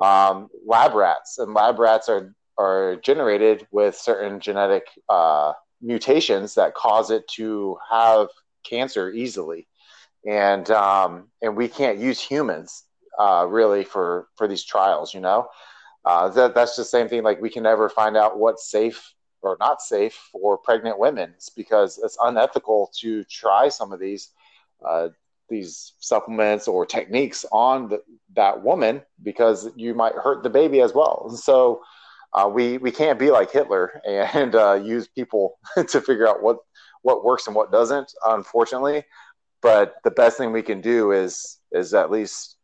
[0.01, 6.75] um, lab rats and lab rats are are generated with certain genetic uh, mutations that
[6.75, 8.29] cause it to have
[8.65, 9.69] cancer easily
[10.27, 12.85] and um, and we can't use humans
[13.19, 15.47] uh, really for for these trials you know
[16.09, 17.23] uh, that that's the same thing.
[17.23, 21.33] Like we can never find out what's safe or not safe for pregnant women.
[21.37, 24.31] It's because it's unethical to try some of these
[24.83, 25.09] uh,
[25.51, 28.03] these supplements or techniques on the,
[28.35, 31.29] that woman because you might hurt the baby as well.
[31.29, 31.83] So
[32.33, 36.57] uh, we we can't be like Hitler and uh, use people to figure out what
[37.03, 38.11] what works and what doesn't.
[38.27, 39.05] Unfortunately,
[39.61, 42.57] but the best thing we can do is is at least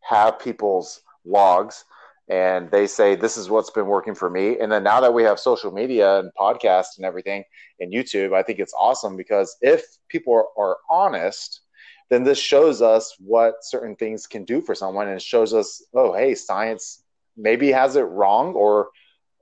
[0.00, 1.84] have people's logs
[2.30, 5.22] and they say this is what's been working for me and then now that we
[5.22, 7.42] have social media and podcasts and everything
[7.80, 11.62] and youtube i think it's awesome because if people are, are honest
[12.08, 16.14] then this shows us what certain things can do for someone and shows us oh
[16.14, 17.02] hey science
[17.36, 18.88] maybe has it wrong or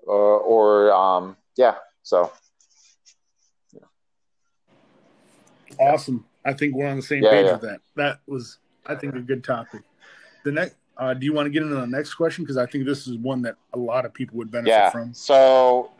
[0.07, 2.33] uh, or um, yeah so
[3.74, 3.81] yeah.
[5.79, 7.53] awesome i think we're on the same yeah, page yeah.
[7.53, 9.83] with that that was i think a good topic
[10.44, 12.44] the next uh, do you want to get into the next question?
[12.44, 14.90] Because I think this is one that a lot of people would benefit yeah.
[14.90, 15.14] from.
[15.14, 15.92] So,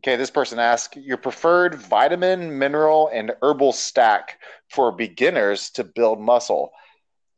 [0.00, 4.38] okay, this person asks your preferred vitamin, mineral, and herbal stack
[4.68, 6.72] for beginners to build muscle.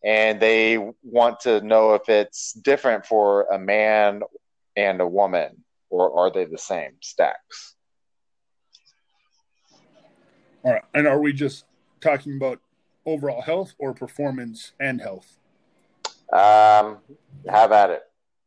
[0.02, 4.22] And they want to know if it's different for a man
[4.76, 7.74] and a woman, or are they the same stacks?
[10.62, 10.82] All right.
[10.94, 11.64] And are we just
[12.00, 12.60] talking about
[13.04, 15.38] overall health or performance and health?
[16.34, 16.98] Um,
[17.48, 18.02] have at it.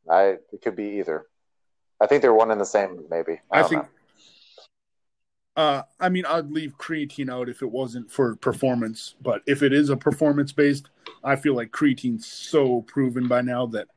[0.09, 1.25] I it could be either.
[2.01, 3.39] I think they're one and the same, maybe.
[3.51, 3.83] I, I think.
[3.83, 3.89] Know.
[5.55, 9.73] Uh, I mean, I'd leave creatine out if it wasn't for performance, but if it
[9.73, 10.89] is a performance based,
[11.23, 13.87] I feel like creatine's so proven by now that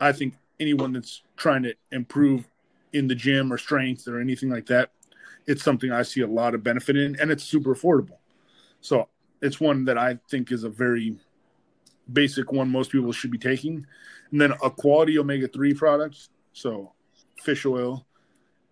[0.00, 2.46] I think anyone that's trying to improve
[2.92, 4.92] in the gym or strength or anything like that,
[5.46, 8.18] it's something I see a lot of benefit in, and it's super affordable.
[8.80, 9.08] So
[9.42, 11.16] it's one that I think is a very
[12.12, 13.86] basic one most people should be taking.
[14.30, 16.92] And then a quality omega 3 product, so
[17.42, 18.06] fish oil,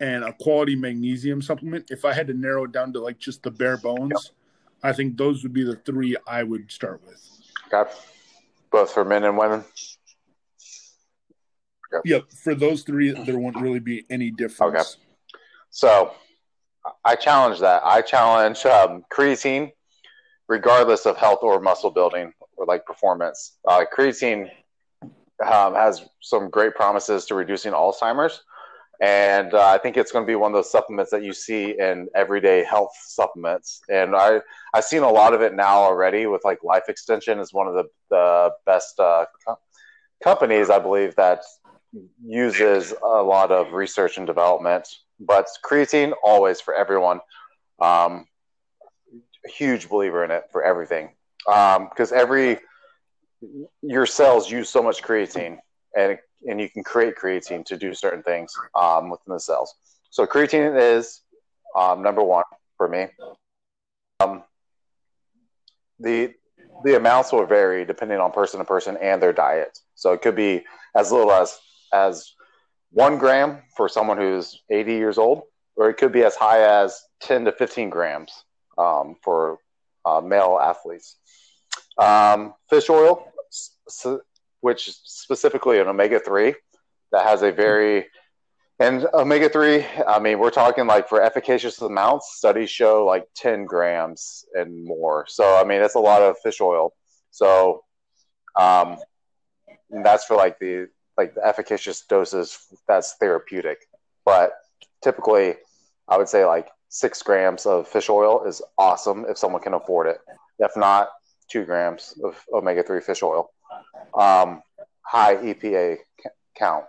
[0.01, 1.90] and a quality magnesium supplement.
[1.90, 4.35] If I had to narrow it down to like just the bare bones, yep.
[4.83, 7.24] I think those would be the three I would start with.
[7.72, 7.90] Okay.
[8.70, 9.64] Both for men and women?
[12.05, 14.74] Yep, for those three, there won't really be any difference.
[14.74, 15.42] Okay.
[15.70, 16.12] So
[17.05, 17.83] I challenge that.
[17.83, 19.72] I challenge um, creatine,
[20.48, 23.58] regardless of health or muscle building or like performance.
[23.66, 24.48] Uh, creatine
[25.02, 28.42] um, has some great promises to reducing Alzheimer's.
[29.00, 31.78] And uh, I think it's going to be one of those supplements that you see
[31.78, 33.80] in everyday health supplements.
[33.88, 34.40] And I,
[34.74, 37.74] I've seen a lot of it now already with like Life Extension is one of
[37.74, 39.58] the, the best uh, co-
[40.22, 41.42] companies, I believe, that
[42.24, 44.88] uses a lot of research and development.
[45.20, 47.20] But creatine, always for everyone.
[47.80, 48.26] Um,
[49.46, 51.10] huge believer in it for everything.
[51.48, 52.58] Because um, every,
[53.82, 55.58] your cells use so much creatine
[55.96, 59.74] and and you can create creatine to do certain things um, within the cells.
[60.11, 61.22] So creatine is
[61.76, 62.44] um, number one
[62.76, 63.06] for me.
[64.20, 64.42] Um,
[65.98, 66.34] the
[66.84, 69.78] the amounts will vary depending on person to person and their diet.
[69.94, 71.58] So it could be as little as
[71.92, 72.34] as
[72.90, 75.42] one gram for someone who's 80 years old,
[75.76, 78.44] or it could be as high as 10 to 15 grams
[78.78, 79.58] um, for
[80.08, 81.16] uh, male athletes.
[81.98, 83.32] Um, fish oil,
[83.88, 84.20] so
[84.60, 86.54] which is specifically an omega 3
[87.12, 88.06] that has a very
[88.80, 93.64] and omega 3 i mean we're talking like for efficacious amounts studies show like 10
[93.64, 95.26] grams and more.
[95.28, 96.92] So i mean it's a lot of fish oil.
[97.30, 97.84] So
[98.58, 98.98] um
[100.04, 103.78] that's for like the like the efficacious doses that's therapeutic.
[104.24, 104.52] But
[105.02, 105.54] typically
[106.08, 110.07] i would say like six grams of fish oil is awesome if someone can afford
[110.07, 110.18] it
[110.59, 111.11] if not
[111.51, 113.51] two grams of omega-3 fish oil
[114.14, 114.62] um,
[115.03, 115.98] high EPA
[116.57, 116.87] count.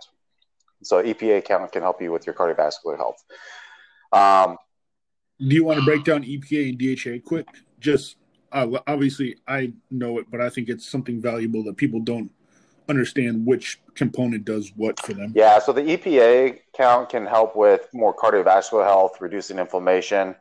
[0.84, 3.24] So EPA count can help you with your cardiovascular health.
[4.12, 4.58] Um,
[5.40, 6.78] Do you want to break down EPA and
[7.24, 7.48] DHA quick?
[7.80, 8.16] Just
[8.52, 12.32] uh, obviously, I know it, but I think it's something valuable that people don't
[12.90, 15.32] understand which component does what for them.
[15.36, 20.36] Yeah, so the EPA count can help with more cardiovascular health, reducing inflammation.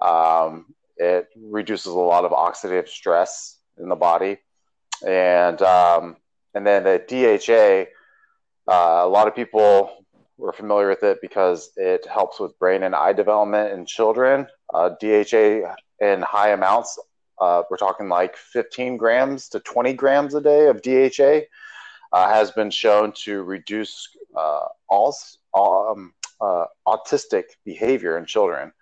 [0.00, 4.38] Um, it reduces a lot of oxidative stress in the body
[5.06, 6.16] and um,
[6.54, 7.90] and then the DHA.
[8.72, 10.04] Uh, a lot of people
[10.38, 14.46] were familiar with it because it helps with brain and eye development in children.
[14.72, 16.98] Uh, DHA in high amounts,
[17.40, 21.46] uh, we're talking like 15 grams to 20 grams a day of DHA,
[22.12, 25.14] has been shown to reduce uh, all,
[25.54, 28.72] um, uh, autistic behavior in children.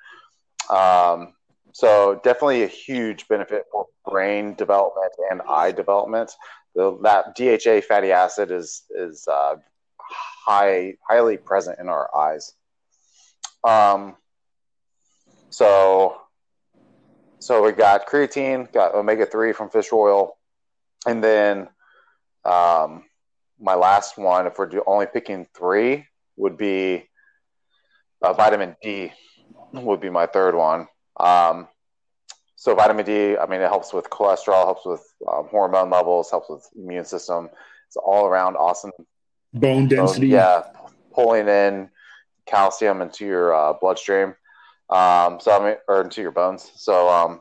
[0.68, 1.34] Um,
[1.72, 6.32] so definitely a huge benefit for brain development and eye development.
[6.74, 9.56] The, that DHA fatty acid is is uh,
[9.98, 12.54] high highly present in our eyes.
[13.64, 14.16] Um,
[15.50, 16.20] so
[17.40, 20.36] so we got creatine, got omega three from fish oil,
[21.06, 21.68] and then
[22.44, 23.04] um,
[23.60, 27.08] my last one, if we're only picking three, would be
[28.22, 29.12] uh, vitamin D.
[29.72, 30.88] Would be my third one.
[31.18, 31.68] Um,
[32.56, 36.48] so vitamin D, I mean, it helps with cholesterol, helps with um, hormone levels, helps
[36.48, 37.48] with immune system.
[37.86, 38.90] It's all around awesome.
[39.52, 40.28] Bone density.
[40.28, 40.62] yeah,
[41.12, 41.90] pulling in
[42.46, 44.34] calcium into your uh, bloodstream.
[44.88, 46.70] Um, so I mean, or into your bones.
[46.76, 47.40] So um,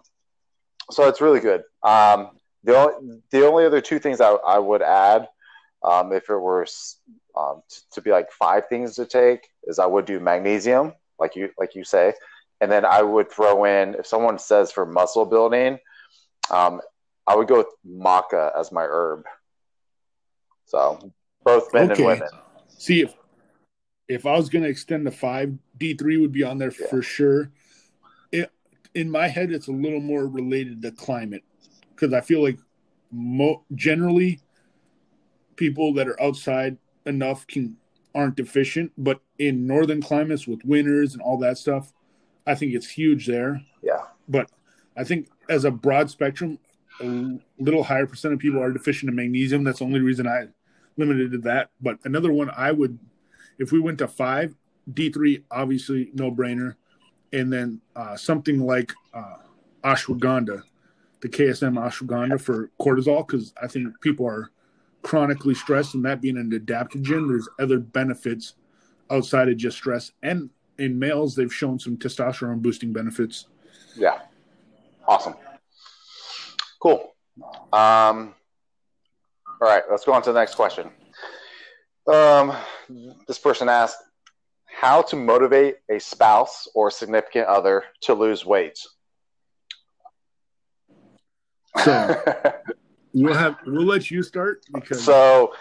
[0.92, 1.64] so it's really good.
[1.84, 2.30] Um,
[2.64, 5.28] the only the only other two things I, I would add,
[5.84, 6.66] um, if it were
[7.38, 11.36] um, to, to be like five things to take, is I would do magnesium, like
[11.36, 12.14] you like you say,
[12.62, 15.80] and then I would throw in if someone says for muscle building,
[16.50, 16.82] um,
[17.26, 19.24] I would go with maca as my herb.
[20.66, 21.12] So
[21.44, 22.04] both men okay.
[22.04, 22.30] and women.
[22.68, 23.14] See if
[24.08, 26.88] if I was going to extend the five, D three would be on there yeah.
[26.88, 27.52] for sure.
[28.32, 28.52] It,
[28.96, 31.44] in my head, it's a little more related to climate
[31.92, 32.58] because I feel like
[33.12, 34.40] mo- generally
[35.60, 37.76] people that are outside enough can
[38.16, 41.94] aren't deficient, but in northern climates with winters and all that stuff,
[42.48, 43.62] I think it's huge there.
[43.84, 44.06] Yeah.
[44.28, 44.50] But
[44.98, 46.58] I think as a broad spectrum,
[47.02, 49.64] a little higher percent of people are deficient in magnesium.
[49.64, 50.48] That's the only reason I
[50.98, 51.70] limited to that.
[51.80, 52.98] But another one I would,
[53.60, 54.56] if we went to five,
[54.92, 56.76] D3, obviously no brainer.
[57.32, 59.38] And then uh, something like uh,
[59.84, 60.64] ashwagandha,
[61.22, 64.50] the KSM ashwagandha for cortisol, because I think people are
[65.02, 68.56] chronically stressed and that being an adaptogen, there's other benefits
[69.10, 73.48] outside of just stress and in males, they've shown some testosterone boosting benefits.
[73.96, 74.20] Yeah.
[75.08, 75.36] Awesome.
[76.80, 77.14] Cool.
[77.74, 78.34] Um,
[79.62, 80.90] all right, let's go on to the next question.
[82.08, 82.56] Um,
[83.28, 83.98] this person asked,
[84.66, 88.80] how to motivate a spouse or significant other to lose weight.
[91.84, 92.24] So
[93.14, 95.54] we'll have we'll let you start because so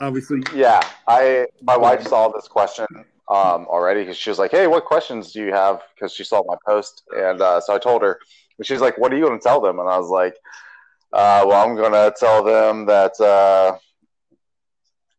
[0.00, 0.42] obviously.
[0.54, 2.86] Yeah, I my wife saw this question
[3.28, 6.42] um, already because she was like, "Hey, what questions do you have?" Because she saw
[6.46, 8.18] my post, and uh, so I told her,
[8.58, 10.34] and she's like, "What are you going to tell them?" And I was like,
[11.12, 13.78] uh, "Well, I'm going to tell them that uh,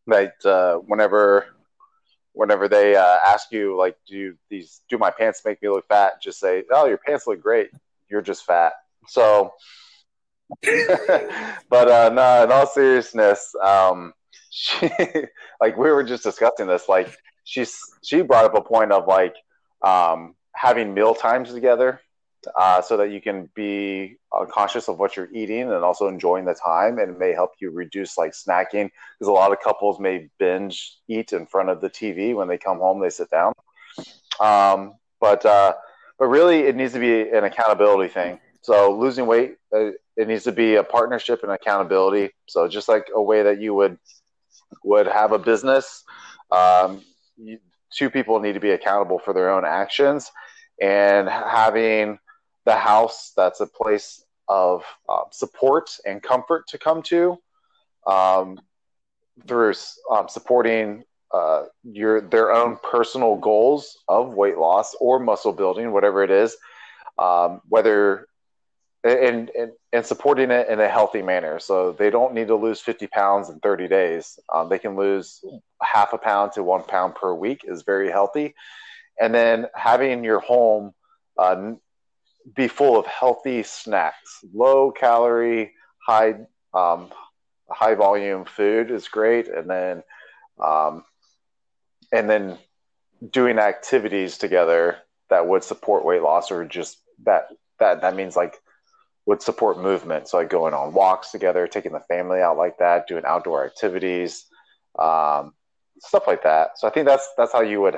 [0.08, 1.46] that uh, whenever."
[2.34, 6.12] Whenever they uh, ask you, like, do these do my pants make me look fat?
[6.22, 7.68] Just say, "Oh, your pants look great.
[8.08, 8.72] You're just fat."
[9.06, 9.52] So,
[11.70, 14.12] but uh, no, in all seriousness, um,
[14.50, 14.90] she
[15.60, 16.88] like we were just discussing this.
[16.88, 19.34] Like she's she brought up a point of like
[19.82, 22.00] um, having meal times together,
[22.58, 26.44] uh, so that you can be uh, conscious of what you're eating and also enjoying
[26.44, 29.98] the time, and it may help you reduce like snacking because a lot of couples
[29.98, 33.00] may binge eat in front of the TV when they come home.
[33.00, 33.52] They sit down,
[34.40, 35.74] um, but uh,
[36.18, 38.38] but really it needs to be an accountability thing.
[38.62, 42.30] So losing weight, uh, it needs to be a partnership and accountability.
[42.46, 43.98] So just like a way that you would
[44.84, 46.04] would have a business,
[46.50, 47.02] um,
[47.36, 47.58] you,
[47.92, 50.30] two people need to be accountable for their own actions,
[50.80, 52.18] and having
[52.64, 57.36] the house that's a place of uh, support and comfort to come to
[58.06, 58.60] um,
[59.46, 59.74] through
[60.10, 61.02] um, supporting
[61.32, 66.56] uh, your their own personal goals of weight loss or muscle building, whatever it is.
[67.18, 68.26] Um, whether
[69.04, 71.58] and, and and supporting it in a healthy manner.
[71.58, 74.38] So they don't need to lose 50 pounds in 30 days.
[74.52, 75.44] Um, they can lose
[75.82, 78.54] half a pound to one pound per week is very healthy.
[79.20, 80.94] And then having your home
[81.36, 81.72] uh,
[82.54, 85.72] be full of healthy snacks, low calorie,
[86.06, 86.34] high
[86.72, 87.10] um,
[87.68, 89.48] high volume food is great.
[89.48, 90.02] And then
[90.62, 91.04] um,
[92.12, 92.58] and then
[93.30, 94.98] doing activities together
[95.30, 97.48] that would support weight loss or just that
[97.78, 98.60] that that means like
[99.26, 100.28] would support movement.
[100.28, 104.46] So like going on walks together, taking the family out like that, doing outdoor activities,
[104.98, 105.54] um,
[106.00, 106.78] stuff like that.
[106.78, 107.96] So I think that's that's how you would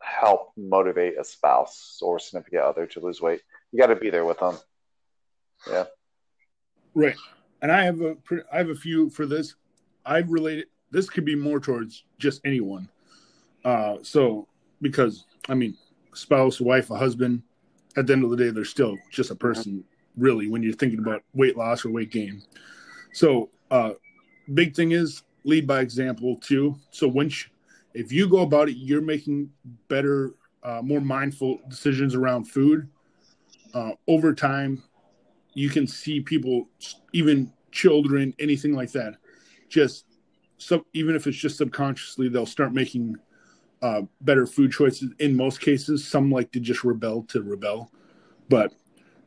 [0.00, 3.40] help motivate a spouse or significant other to lose weight.
[3.72, 4.58] You got to be there with them.
[5.70, 5.84] Yeah.
[6.94, 7.16] Right.
[7.62, 8.16] And I have a
[8.52, 9.54] I have a few for this.
[10.04, 12.88] I've related this could be more towards just anyone.
[13.64, 14.48] Uh, so
[14.80, 15.76] because I mean,
[16.14, 17.42] spouse, wife, a husband.
[17.96, 19.82] At the end of the day, they're still just a person
[20.18, 22.42] really when you're thinking about weight loss or weight gain.
[23.12, 23.92] So, uh,
[24.54, 26.76] big thing is lead by example too.
[26.90, 27.46] So once
[27.94, 29.50] if you go about it, you're making
[29.88, 32.88] better, uh, more mindful decisions around food.
[33.74, 34.82] Uh, over time,
[35.54, 36.68] you can see people,
[37.12, 39.14] even children, anything like that,
[39.68, 40.04] just
[40.58, 43.16] some even if it's just subconsciously, they'll start making
[43.82, 45.10] uh, better food choices.
[45.18, 47.90] In most cases, some like to just rebel to rebel,
[48.48, 48.72] but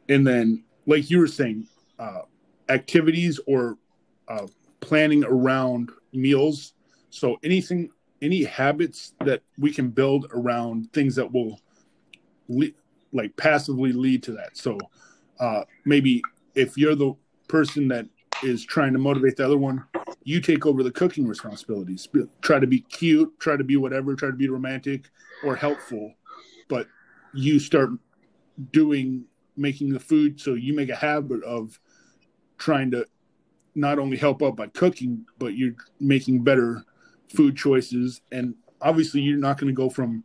[0.10, 1.68] and then like you were saying,
[2.00, 2.22] uh,
[2.70, 3.78] activities or
[4.28, 4.48] uh,
[4.80, 6.74] planning around meals.
[7.10, 7.90] So anything,
[8.22, 11.60] any habits that we can build around things that will,
[12.48, 12.72] le-
[13.14, 14.58] like passively lead to that.
[14.58, 14.78] So
[15.40, 16.22] uh, maybe
[16.56, 17.14] if you're the
[17.48, 18.06] person that
[18.44, 19.84] is trying to motivate the other one,
[20.24, 22.08] you take over the cooking responsibilities.
[22.42, 25.10] Try to be cute, try to be whatever, try to be romantic
[25.44, 26.14] or helpful,
[26.70, 26.88] but
[27.34, 27.90] you start
[28.72, 29.26] doing
[29.62, 31.80] making the food so you make a habit of
[32.58, 33.06] trying to
[33.76, 36.84] not only help out by cooking but you're making better
[37.30, 40.24] food choices and obviously you're not going to go from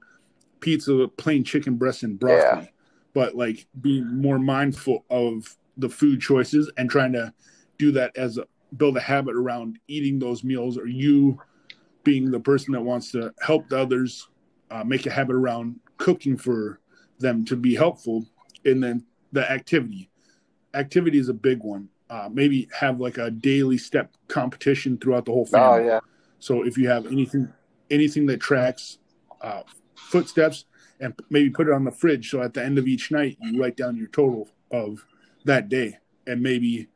[0.60, 2.68] pizza plain chicken breast and broccoli yeah.
[3.14, 7.32] but like being more mindful of the food choices and trying to
[7.78, 11.38] do that as a build a habit around eating those meals or you
[12.02, 14.28] being the person that wants to help the others
[14.70, 16.80] uh, make a habit around cooking for
[17.18, 18.26] them to be helpful
[18.64, 20.10] and then the activity.
[20.74, 21.88] Activity is a big one.
[22.08, 25.84] Uh, maybe have like a daily step competition throughout the whole family.
[25.84, 26.00] Oh yeah.
[26.38, 27.52] So if you have anything
[27.90, 28.98] anything that tracks
[29.40, 29.62] uh,
[29.94, 30.66] footsteps,
[31.00, 32.30] and maybe put it on the fridge.
[32.30, 35.04] So at the end of each night, you write down your total of
[35.44, 35.98] that day.
[36.26, 36.88] And maybe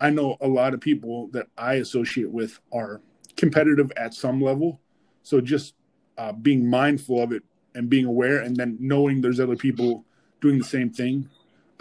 [0.00, 3.00] I know a lot of people that I associate with are
[3.36, 4.80] competitive at some level.
[5.22, 5.74] So just
[6.18, 7.42] uh, being mindful of it
[7.74, 10.04] and being aware, and then knowing there's other people
[10.40, 11.28] doing the same thing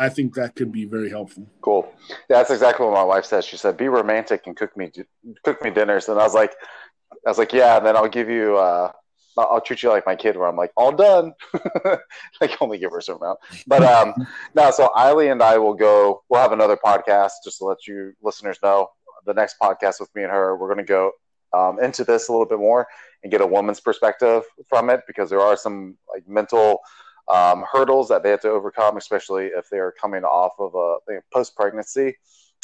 [0.02, 1.48] I think that could be very helpful.
[1.62, 1.94] Cool.
[2.28, 3.44] That's exactly what my wife said.
[3.44, 4.92] She said, "Be romantic and cook me
[5.44, 6.56] cook me dinners." And I was like,
[7.24, 8.92] I was like, "Yeah." And then I'll give you, uh,
[9.38, 11.34] I'll treat you like my kid, where I'm like, "All done."
[12.42, 13.42] like only give her a certain amount.
[13.68, 14.16] But um,
[14.56, 14.72] no.
[14.72, 16.24] So Eiley and I will go.
[16.30, 18.90] We'll have another podcast just to let you listeners know.
[19.28, 21.12] The next podcast with me and her, we're going to go
[21.54, 22.88] um, into this a little bit more
[23.22, 26.80] and get a woman's perspective from it because there are some like mental
[27.28, 31.22] um, hurdles that they have to overcome, especially if they are coming off of a
[31.34, 32.18] post pregnancy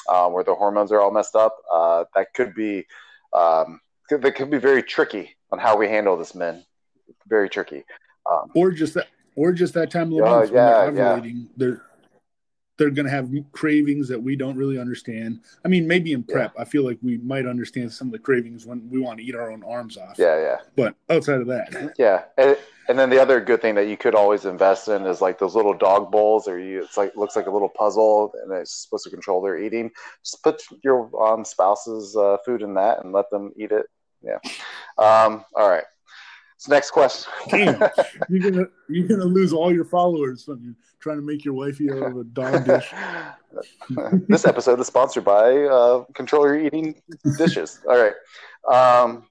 [0.08, 1.56] uh, where their hormones are all messed up.
[1.72, 2.86] Uh, that could be
[3.34, 3.80] um,
[4.10, 6.66] that could be very tricky on how we handle this, men.
[7.28, 7.84] Very tricky.
[8.30, 11.48] Um, or just that, or just that time of the month yeah, when they're ovulating.
[12.78, 15.42] They're they're gonna have cravings that we don't really understand.
[15.66, 18.66] I mean, maybe in prep, I feel like we might understand some of the cravings
[18.66, 20.16] when we want to eat our own arms off.
[20.18, 20.58] yeah, yeah.
[20.78, 22.58] But outside of that, Yeah, and,
[22.88, 25.54] and then the other good thing that you could always invest in is like those
[25.54, 29.04] little dog bowls, or you it's like looks like a little puzzle, and it's supposed
[29.04, 29.92] to control their eating.
[30.24, 33.86] Just put your um, spouse's uh, food in that and let them eat it.
[34.22, 34.40] Yeah.
[34.98, 35.84] Um, all right.
[36.58, 37.32] So next question.
[37.50, 37.80] damn,
[38.30, 41.80] you're gonna you're gonna lose all your followers when you're trying to make your wife
[41.80, 42.92] eat out of a dog dish.
[44.28, 47.00] this episode is sponsored by uh, Control Your Eating
[47.38, 47.80] Dishes.
[47.90, 48.14] All right.
[48.72, 49.28] Um,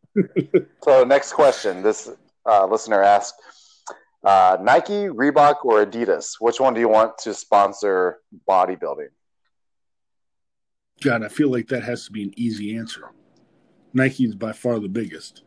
[0.82, 1.82] so next question.
[1.82, 2.10] This
[2.48, 3.34] uh, listener asked,
[4.24, 6.36] uh, Nike, Reebok, or Adidas?
[6.38, 8.18] Which one do you want to sponsor
[8.48, 9.08] bodybuilding?
[11.02, 13.10] God, I feel like that has to be an easy answer.
[13.92, 15.42] Nike is by far the biggest.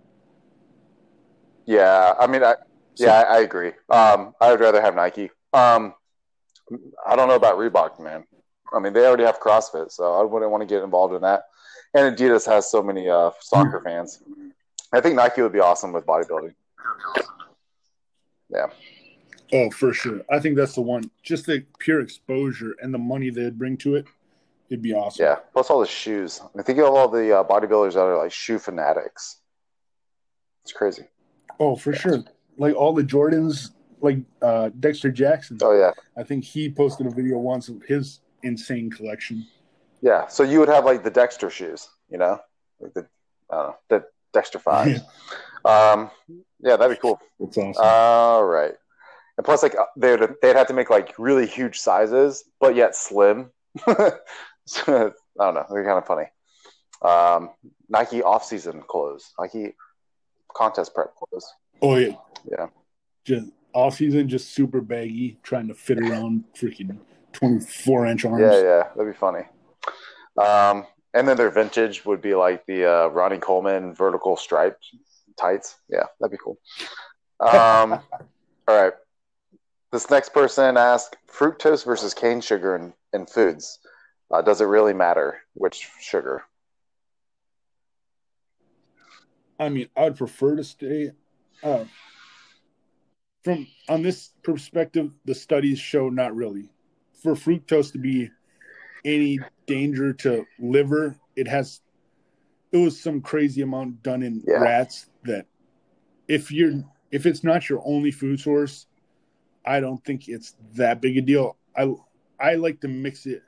[1.70, 2.56] Yeah, I mean, I,
[2.96, 3.74] So- yeah, I, I agree.
[3.92, 5.30] Um, I would rather have Nike.
[5.54, 5.94] Um,
[7.08, 8.24] I don't know about Reebok, man.
[8.74, 11.44] I mean, they already have CrossFit, so I wouldn't want to get involved in that.
[11.94, 14.24] And Adidas has so many uh, soccer fans.
[14.92, 16.56] I think Nike would be awesome with bodybuilding.
[18.50, 18.68] Yeah.
[19.54, 20.22] Oh, for sure.
[20.32, 21.10] I think that's the one.
[21.22, 24.06] Just the pure exposure and the money they'd bring to it,
[24.70, 25.24] it'd be awesome.
[25.26, 26.42] Yeah, plus all the shoes.
[26.58, 29.38] I think of all the uh, bodybuilders that are like shoe fanatics.
[30.64, 31.04] It's crazy.
[31.60, 32.24] Oh, for sure.
[32.58, 35.58] Like all the Jordans, like uh, Dexter Jackson.
[35.62, 39.46] Oh yeah, I think he posted a video once of his insane collection.
[40.02, 40.28] yeah.
[40.28, 42.40] So you would have like the Dexter shoes, you know,
[42.80, 43.08] like the
[43.52, 45.02] I the Dexter fives.
[45.66, 46.10] um,
[46.62, 47.20] yeah, that'd be cool.
[47.40, 47.84] That's awesome.
[47.84, 48.74] All right.
[49.38, 53.52] And plus, like they'd they'd have to make like really huge sizes, but yet slim.
[54.66, 55.66] So, I don't know.
[55.72, 56.26] They're kind of funny.
[57.02, 57.52] Um,
[57.88, 59.76] Nike off-season clothes, Nike
[60.54, 61.54] contest prep clothes.
[61.82, 62.16] oh yeah.
[62.50, 62.68] Yeah.
[63.26, 66.98] Just off season, just super baggy, trying to fit around freaking
[67.34, 68.42] twenty four inch arms.
[68.42, 69.44] Yeah, yeah, that'd be funny.
[70.38, 74.86] Um, and then their vintage would be like the uh, Ronnie Coleman vertical striped
[75.40, 75.78] tights.
[75.90, 76.58] Yeah, that'd be cool.
[77.40, 78.00] Um,
[78.68, 78.94] all right.
[79.92, 83.80] This next person asked fructose versus cane sugar in, in foods.
[84.32, 86.44] Uh, does it really matter which sugar?
[89.60, 91.12] I mean, I would prefer to stay.
[91.62, 91.84] Uh,
[93.44, 96.70] from on this perspective, the studies show not really.
[97.22, 98.30] For fructose to be
[99.04, 101.82] any danger to liver, it has.
[102.72, 104.60] It was some crazy amount done in Yeah.
[104.60, 105.48] rats that,
[106.28, 108.86] if you're if it's not your only food source,
[109.66, 111.58] I don't think it's that big a deal.
[111.76, 111.94] I
[112.40, 113.42] I like to mix it,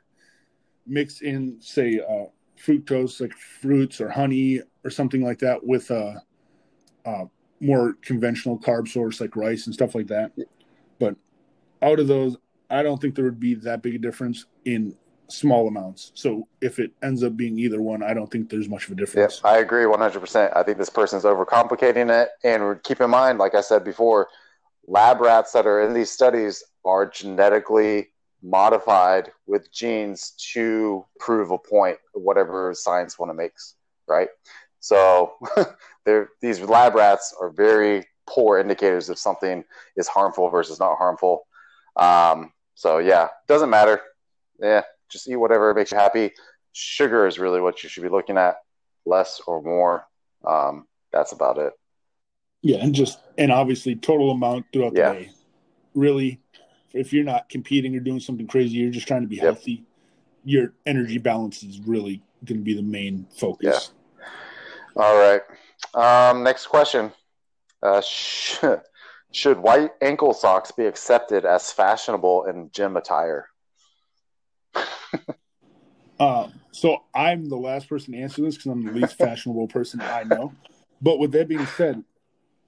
[0.85, 2.25] mix in say uh,
[2.57, 6.21] fructose like fruits or honey or something like that with a,
[7.05, 7.25] a
[7.59, 10.31] more conventional carb source like rice and stuff like that.
[10.99, 11.15] But
[11.81, 12.37] out of those,
[12.69, 14.97] I don't think there would be that big a difference in
[15.29, 16.11] small amounts.
[16.15, 18.95] So if it ends up being either one, I don't think there's much of a
[19.15, 19.41] Yep, difference.
[19.43, 20.55] I agree 100%.
[20.55, 22.29] I think this person's overcomplicating it.
[22.43, 24.29] And keep in mind, like I said before,
[24.87, 28.09] lab rats that are in these studies are genetically
[28.41, 33.75] modified with genes to prove a point, whatever science want to makes,
[34.07, 34.29] right?
[34.81, 35.33] So
[36.41, 39.63] these lab rats are very poor indicators if something
[39.95, 41.47] is harmful versus not harmful.
[41.95, 44.01] Um, so yeah, doesn't matter.
[44.59, 46.31] Yeah, just eat whatever makes you happy.
[46.73, 48.57] Sugar is really what you should be looking at,
[49.05, 50.05] less or more.
[50.45, 51.73] Um, that's about it.
[52.61, 55.13] Yeah, and just and obviously total amount throughout Yeah.
[55.13, 55.31] the day.
[55.93, 56.39] Really,
[56.93, 59.43] if you're not competing or doing something crazy, you're just trying to be Yep.
[59.45, 59.83] healthy.
[60.43, 63.91] Your energy balance is really going to be the main focus.
[64.95, 65.41] All right.
[65.93, 67.11] Um, next question.
[67.81, 68.57] Uh, sh-
[69.31, 73.47] should white ankle socks be accepted as fashionable in gym attire?
[76.19, 80.01] Uh, so I'm the last person to answer this because I'm the least fashionable person
[80.01, 80.53] I know.
[81.01, 82.03] But with that being said,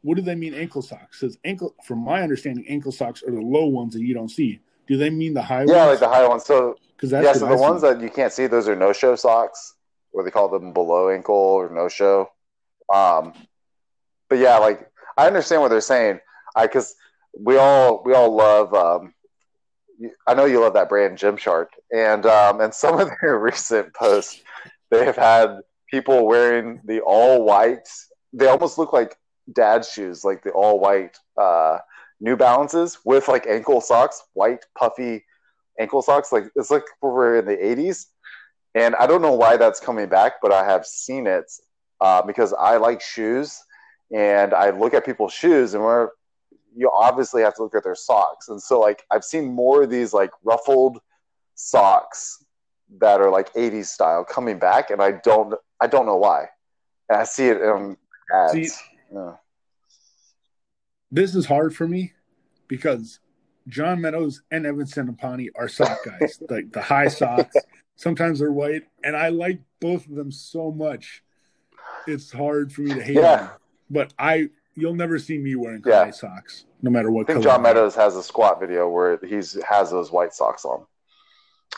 [0.02, 1.20] what do they mean ankle socks?
[1.22, 4.60] Because ankle, from my understanding, ankle socks are the low ones that you don't see.
[4.88, 6.00] Do they mean the high Yeah, like ones?
[6.00, 6.46] the high ones.
[6.46, 7.62] So, Because that's yeah, so I the see.
[7.62, 9.76] ones that you can't see, those are no show socks,
[10.14, 12.30] or they call them below ankle or no show.
[12.94, 13.34] Um,
[14.30, 16.20] but yeah, like I understand what they're saying.
[16.56, 16.96] I because
[17.38, 18.74] we all we all love.
[18.74, 19.14] Um,
[20.28, 24.42] I know you love that brand Gymshark, and um, and some of their recent posts,
[24.92, 25.58] they have had
[25.90, 27.88] people wearing the all white.
[28.34, 29.16] They almost look like
[29.52, 31.80] dad shoes, like the all white uh,
[32.20, 35.26] New Balances with like ankle socks, white puffy
[35.80, 36.32] ankle socks.
[36.32, 38.06] Like it's like we we're in the '80s,
[38.76, 41.52] and I don't know why that's coming back, but I have seen it
[42.02, 43.62] uh, because I like shoes
[44.14, 46.10] and I look at people's shoes and we're
[46.76, 48.50] you obviously have to look at their socks.
[48.50, 51.00] And so like I've seen more of these like ruffled
[51.56, 52.44] socks
[53.00, 56.46] that are like 80s style coming back and I don't I don't know why.
[57.10, 57.98] And I see it in
[58.34, 58.54] ads.
[58.54, 58.70] See,
[59.14, 59.34] yeah.
[61.12, 62.14] This is hard for me
[62.68, 63.20] because
[63.68, 67.56] John Meadows and Evan Centopani are sock guys, like the high socks.
[67.96, 71.24] Sometimes they're white, and I like both of them so much.
[72.08, 73.36] It's hard for me to hate yeah.
[73.36, 73.50] them.
[73.90, 76.06] But I, you'll never see me wearing yeah.
[76.06, 77.30] high socks, no matter what.
[77.30, 80.86] I think John Meadows has a squat video where he's has those white socks on.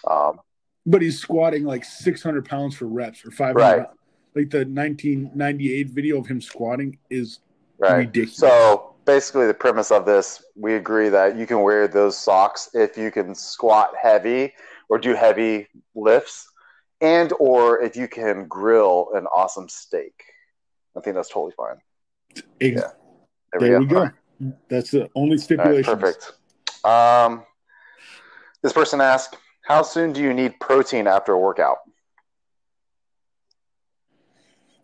[0.07, 0.39] Um,
[0.85, 3.59] but he's squatting like 600 pounds for reps or 500.
[3.59, 3.87] Right.
[4.35, 7.39] Like the 1998 video of him squatting is
[7.79, 7.97] right.
[7.97, 8.37] ridiculous.
[8.37, 12.97] So basically the premise of this we agree that you can wear those socks if
[12.97, 14.53] you can squat heavy
[14.89, 16.47] or do heavy lifts
[17.01, 20.23] and or if you can grill an awesome steak
[20.97, 21.77] i think that's totally fine
[22.59, 22.69] yeah.
[22.69, 22.93] there,
[23.59, 24.09] there we, go.
[24.39, 24.53] we, go.
[24.69, 26.33] that's the only stipulation right, perfect
[26.83, 27.43] um,
[28.61, 31.77] this person asked how soon do you need protein after a workout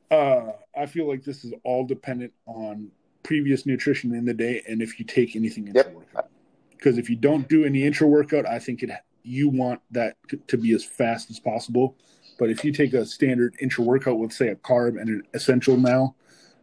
[0.09, 2.89] uh, i feel like this is all dependent on
[3.23, 5.93] previous nutrition in the day and if you take anything intra yep.
[5.93, 6.29] workout.
[6.71, 8.89] Because if you don't do any intra workout, I think it
[9.24, 10.15] you want that
[10.47, 11.95] to be as fast as possible.
[12.39, 15.78] But if you take a standard intra workout with say a carb and an essential
[15.78, 16.15] now,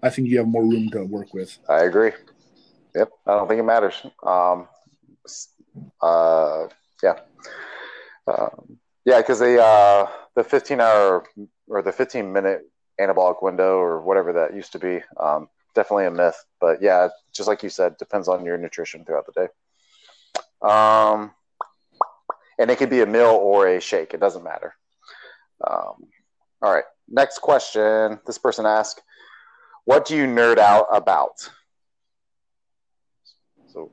[0.03, 1.59] I think you have more room to work with.
[1.69, 2.13] I agree.
[2.95, 3.95] Yep, I don't think it matters.
[4.23, 4.69] Um,
[6.01, 6.69] uh,
[7.03, 7.21] yeah,
[8.27, 11.25] um, yeah, because the uh, the 15 hour
[11.69, 12.63] or the 15 minute
[13.01, 16.45] anabolic window or whatever that used to be um, definitely a myth.
[16.61, 19.49] But yeah, just like you said, depends on your nutrition throughout the day.
[20.69, 21.33] Um,
[22.59, 24.15] and it could be a meal or a shake.
[24.15, 24.75] It doesn't matter.
[25.67, 26.09] Um,
[26.63, 26.85] all right.
[27.09, 28.19] Next question.
[28.27, 29.03] This person asked,
[29.85, 31.49] "What do you nerd out about?"
[33.73, 33.91] So,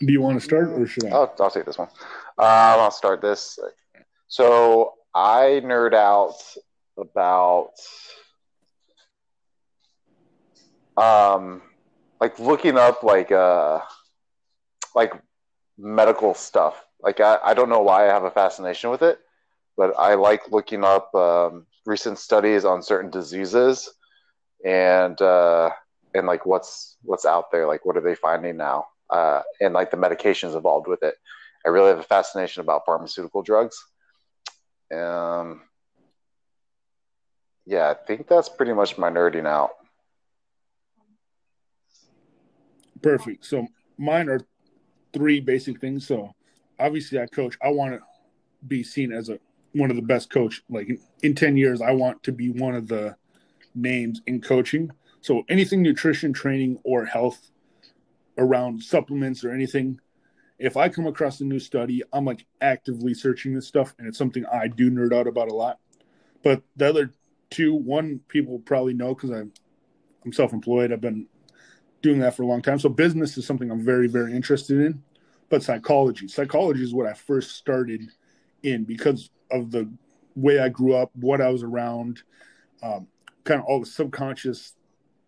[0.00, 1.10] do you want to start or should I?
[1.10, 1.88] I'll, I'll take this one.
[2.38, 3.58] Um, I'll start this.
[4.28, 6.34] So I nerd out
[6.98, 7.70] about
[10.96, 11.62] um,
[12.20, 13.80] like looking up like uh,
[14.94, 15.12] like
[15.78, 16.85] medical stuff.
[17.00, 19.18] Like I, I don't know why I have a fascination with it,
[19.76, 23.92] but I like looking up um, recent studies on certain diseases
[24.64, 25.70] and uh,
[26.14, 27.66] and like what's what's out there.
[27.66, 28.86] Like what are they finding now?
[29.10, 31.14] Uh, and like the medications involved with it.
[31.64, 33.76] I really have a fascination about pharmaceutical drugs.
[34.94, 35.62] Um,
[37.66, 39.70] yeah, I think that's pretty much my nerding out.
[43.02, 43.44] Perfect.
[43.44, 43.66] So
[43.98, 44.40] mine are
[45.12, 46.06] three basic things.
[46.06, 46.35] So
[46.78, 47.56] obviously, I coach.
[47.62, 48.00] I want to
[48.66, 49.38] be seen as a
[49.72, 50.62] one of the best coach.
[50.68, 53.16] Like in, in ten years, I want to be one of the
[53.74, 54.90] names in coaching.
[55.20, 57.50] So anything nutrition, training, or health
[58.38, 60.00] around supplements or anything.
[60.58, 64.16] If I come across a new study, I'm like actively searching this stuff, and it's
[64.16, 65.78] something I do nerd out about a lot.
[66.42, 67.10] But the other
[67.50, 69.52] two, one people probably know because I'm
[70.24, 70.92] I'm self-employed.
[70.92, 71.26] I've been
[72.02, 72.78] doing that for a long time.
[72.78, 75.02] So business is something I'm very, very interested in.
[75.48, 78.10] But psychology, psychology is what I first started
[78.62, 79.88] in because of the
[80.34, 82.22] way I grew up, what I was around,
[82.82, 83.06] um,
[83.44, 84.74] kind of all the subconscious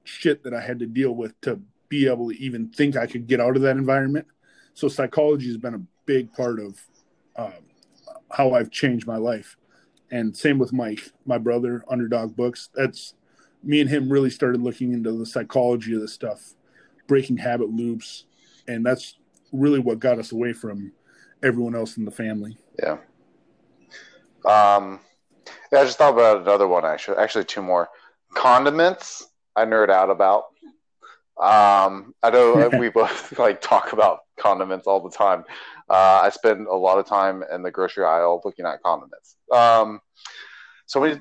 [0.04, 3.26] shit that I had to deal with to be able to even think I could
[3.26, 4.26] get out of that environment.
[4.74, 6.80] So psychology has been a big part of
[7.36, 7.52] um,
[8.30, 9.56] how I've changed my life.
[10.10, 12.70] And same with Mike, my brother, Underdog Books.
[12.74, 13.14] That's
[13.62, 16.54] me and him really started looking into the psychology of the stuff
[17.08, 18.26] breaking habit loops,
[18.68, 19.16] and that's
[19.53, 20.92] really what got us away from
[21.42, 22.57] everyone else in the family.
[22.82, 22.99] Yeah.
[24.44, 25.01] Um,
[25.72, 27.18] yeah, I just thought about another one actually.
[27.18, 27.88] Actually, two more
[28.34, 29.26] condiments.
[29.57, 30.44] I nerd out about.
[31.40, 35.44] Um, I know we both like talk about condiments all the time.
[35.88, 39.36] Uh, I spend a lot of time in the grocery aisle looking at condiments.
[39.53, 40.01] Um,
[40.86, 41.20] so we.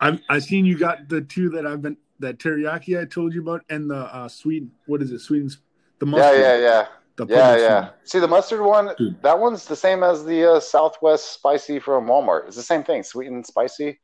[0.00, 3.42] I've I seen you got the two that I've been that teriyaki I told you
[3.42, 5.20] about, and the uh, sweet what is it?
[5.20, 5.58] Sweden's
[5.98, 6.40] the mustard.
[6.40, 6.86] Yeah, yeah, yeah.
[7.26, 7.80] The yeah, yeah.
[7.80, 7.90] One.
[8.04, 8.90] See the mustard one.
[8.96, 9.22] Dude.
[9.22, 12.46] That one's the same as the uh, Southwest spicy from Walmart.
[12.46, 14.00] It's the same thing, sweet and spicy.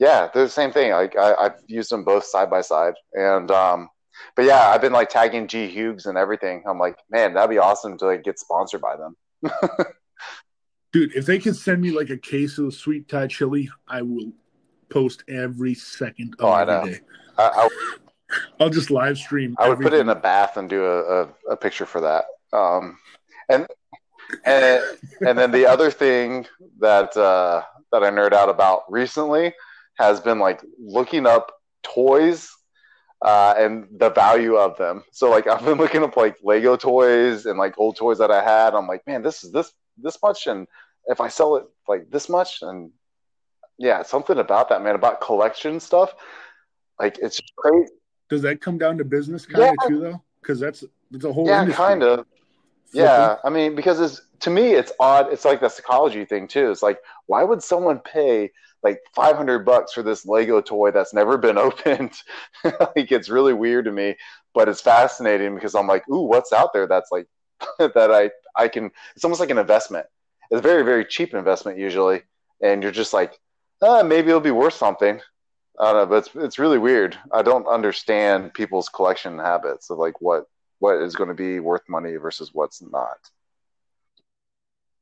[0.00, 0.90] Yeah, they're the same thing.
[0.90, 3.88] Like I, have used them both side by side, and um,
[4.34, 6.64] but yeah, I've been like tagging G Hughes and everything.
[6.68, 9.16] I'm like, man, that'd be awesome to like get sponsored by them.
[10.92, 14.32] Dude, if they could send me like a case of sweet Thai chili, I will
[14.88, 17.00] post every second of oh, every day.
[17.38, 17.68] I,
[18.60, 19.56] will just live stream.
[19.58, 19.90] I would everything.
[19.90, 22.24] put it in a bath and do a, a, a picture for that.
[22.52, 22.98] Um,
[23.48, 23.66] and
[24.44, 24.82] and
[25.26, 26.46] and then the other thing
[26.80, 27.62] that uh,
[27.92, 29.52] that I nerd out about recently
[29.98, 32.50] has been like looking up toys
[33.22, 35.04] uh, and the value of them.
[35.12, 38.42] So like I've been looking up like Lego toys and like old toys that I
[38.42, 38.74] had.
[38.74, 40.66] I'm like, man, this is this this much, and
[41.06, 42.90] if I sell it like this much, and
[43.78, 46.14] yeah, something about that, man, about collection stuff.
[46.98, 47.92] Like it's crazy.
[48.34, 49.88] Does that come down to business kind of yeah.
[49.88, 50.22] too, though?
[50.42, 50.82] Because that's
[51.12, 52.26] it's a whole yeah, kind of.
[52.92, 55.32] Yeah, I mean, because it's to me, it's odd.
[55.32, 56.72] It's like the psychology thing too.
[56.72, 58.50] It's like, why would someone pay
[58.82, 62.12] like 500 bucks for this Lego toy that's never been opened?
[62.64, 64.16] like, it's really weird to me,
[64.52, 67.28] but it's fascinating because I'm like, ooh, what's out there that's like
[67.78, 68.90] that I I can.
[69.14, 70.06] It's almost like an investment.
[70.50, 72.22] It's a very very cheap investment usually,
[72.60, 73.38] and you're just like,
[73.80, 75.20] uh, maybe it'll be worth something.
[75.78, 77.18] I don't know, but it's it's really weird.
[77.32, 80.46] I don't understand people's collection habits of like what
[80.78, 83.18] what is going to be worth money versus what's not.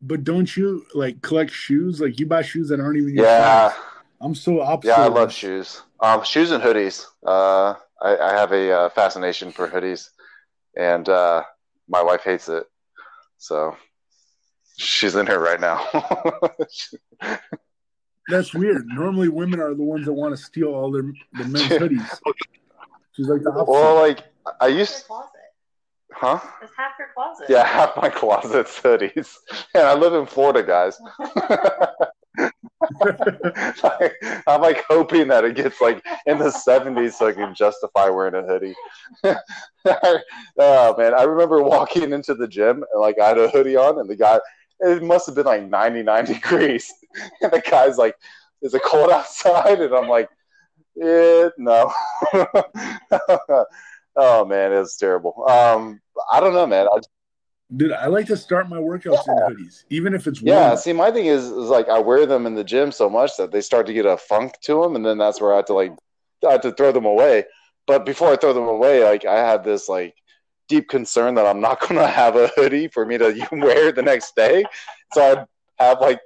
[0.01, 2.01] But don't you like collect shoes?
[2.01, 3.71] Like you buy shoes that aren't even yeah.
[3.71, 3.79] Size.
[4.21, 4.91] I'm so opposite.
[4.91, 5.83] Yeah, I love shoes.
[6.01, 7.05] Um, shoes and hoodies.
[7.27, 10.09] Uh, I, I have a uh, fascination for hoodies,
[10.77, 11.43] and uh,
[11.89, 12.65] my wife hates it.
[13.39, 13.77] So
[14.79, 15.87] she's in here right now.
[18.29, 18.87] That's weird.
[18.87, 21.03] Normally, women are the ones that want to steal all their
[21.33, 22.21] the men's hoodies.
[23.13, 23.71] She's like the opposite.
[23.71, 24.25] Well, like
[24.61, 25.07] I used.
[25.07, 25.15] To.
[26.15, 26.39] Huh?
[26.63, 27.47] It's half your closet.
[27.49, 29.35] Yeah, half my closet's hoodies.
[29.75, 31.01] And I live in Florida, guys.
[34.47, 38.35] I'm like hoping that it gets like in the 70s so I can justify wearing
[38.35, 38.75] a hoodie.
[40.59, 43.99] oh man, I remember walking into the gym and like I had a hoodie on
[43.99, 44.41] and the guy
[44.83, 46.93] it must have been like 99 degrees.
[47.41, 48.17] And the guy's like,
[48.63, 49.81] Is it cold outside?
[49.81, 50.29] And I'm like,
[50.95, 51.93] Yeah, no.
[54.17, 55.49] oh man, it's terrible.
[55.49, 56.89] Um, I don't know, man.
[56.93, 57.09] I just,
[57.75, 59.47] Dude, I like to start my workouts yeah.
[59.47, 60.59] in hoodies, even if it's warm.
[60.59, 60.75] Yeah.
[60.75, 63.51] See, my thing is, is like I wear them in the gym so much that
[63.51, 65.73] they start to get a funk to them, and then that's where I have to
[65.73, 65.93] like
[66.47, 67.45] I have to throw them away.
[67.87, 70.15] But before I throw them away, like I have this like
[70.69, 74.03] deep concern that I'm not going to have a hoodie for me to wear the
[74.03, 74.65] next day.
[75.13, 75.47] So
[75.79, 76.21] I have like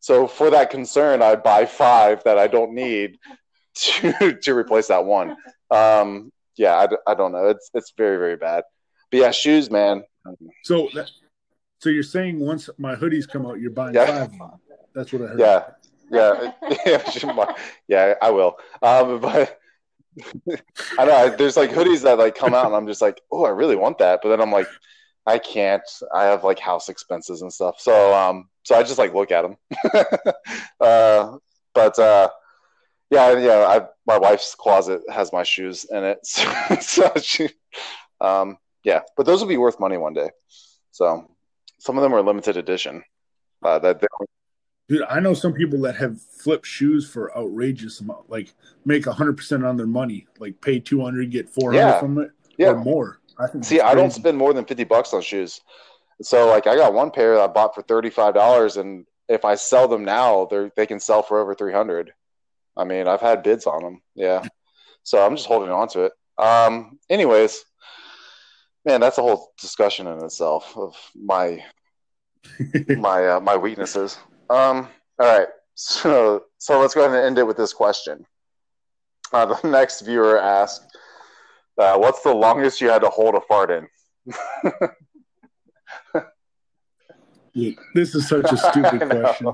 [0.00, 3.18] so for that concern, I buy five that I don't need
[3.74, 5.36] to to replace that one.
[5.70, 7.48] Um, yeah, I, I don't know.
[7.48, 8.64] It's it's very very bad.
[9.10, 10.04] But yeah, shoes, man.
[10.64, 11.10] So that,
[11.78, 14.26] so you're saying once my hoodies come out, you're buying yeah.
[14.26, 14.58] five.
[14.94, 15.40] That's what I heard.
[15.40, 15.62] Yeah,
[16.10, 16.52] yeah,
[16.86, 17.54] yeah.
[17.88, 18.56] yeah, I will.
[18.82, 19.58] Um, but
[20.98, 23.50] I know there's like hoodies that like come out, and I'm just like, oh, I
[23.50, 24.68] really want that, but then I'm like,
[25.26, 25.82] I can't.
[26.14, 29.42] I have like house expenses and stuff, so um, so I just like look at
[29.42, 29.56] them.
[30.80, 31.36] uh,
[31.74, 32.28] but uh,
[33.10, 33.66] yeah, yeah.
[33.66, 36.50] I, my wife's closet has my shoes in it, so,
[36.80, 37.48] so she,
[38.20, 39.00] um, yeah.
[39.16, 40.30] But those will be worth money one day.
[40.92, 41.30] So
[41.78, 43.02] some of them are limited edition.
[43.62, 44.00] Uh, that
[44.88, 49.36] Dude, I know some people that have flipped shoes for outrageous amount, like make hundred
[49.36, 51.98] percent on their money, like pay two hundred, get four hundred yeah.
[51.98, 52.68] from it, yeah.
[52.68, 53.20] or more.
[53.38, 55.60] I See, I don't spend more than fifty bucks on shoes.
[56.22, 59.44] So, like, I got one pair that I bought for thirty five dollars, and if
[59.44, 62.12] I sell them now, they they can sell for over three hundred.
[62.76, 64.02] I mean, I've had bids on them.
[64.14, 64.46] Yeah.
[65.02, 66.12] So I'm just holding on to it.
[66.38, 67.64] Um, anyways,
[68.84, 71.64] man, that's a whole discussion in itself of my
[72.88, 74.18] my uh, my weaknesses.
[74.48, 74.88] Um,
[75.18, 75.48] all right.
[75.74, 78.26] So so let's go ahead and end it with this question.
[79.32, 80.96] Uh, the next viewer asked,
[81.78, 83.88] uh, "What's the longest you had to hold a fart in?"
[87.94, 89.52] this is such a stupid question.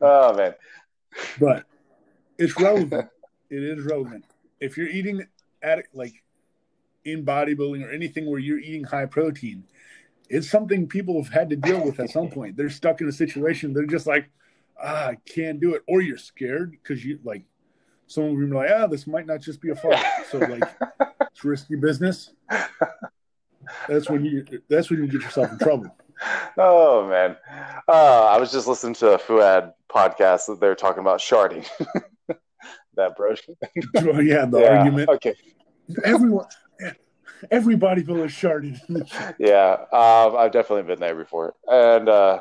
[0.00, 0.54] Oh man!
[1.40, 1.64] But
[2.38, 3.08] it's relevant.
[3.50, 4.24] it is relevant.
[4.60, 5.26] If you're eating
[5.62, 6.22] at like
[7.04, 9.64] in bodybuilding or anything where you're eating high protein,
[10.28, 12.56] it's something people have had to deal with at some point.
[12.56, 13.72] They're stuck in a situation.
[13.72, 14.28] They're just like,
[14.82, 17.44] ah, I can't do it, or you're scared because you like
[18.06, 19.98] someone will be like, ah, this might not just be a fart.
[20.30, 20.62] So like,
[21.20, 22.32] it's risky business.
[23.88, 24.44] That's when you.
[24.68, 25.96] That's when you get yourself in trouble.
[26.56, 27.36] Oh man,
[27.88, 31.66] uh, I was just listening to a Fouad podcast that they're talking about sharding.
[32.96, 33.34] that bro.
[33.96, 35.08] oh, yeah, the yeah, argument.
[35.10, 35.34] Okay.
[36.04, 36.46] Everyone,
[37.50, 38.78] every bodybuilder sharded.
[39.38, 42.40] yeah, um, I've definitely been there before, and uh,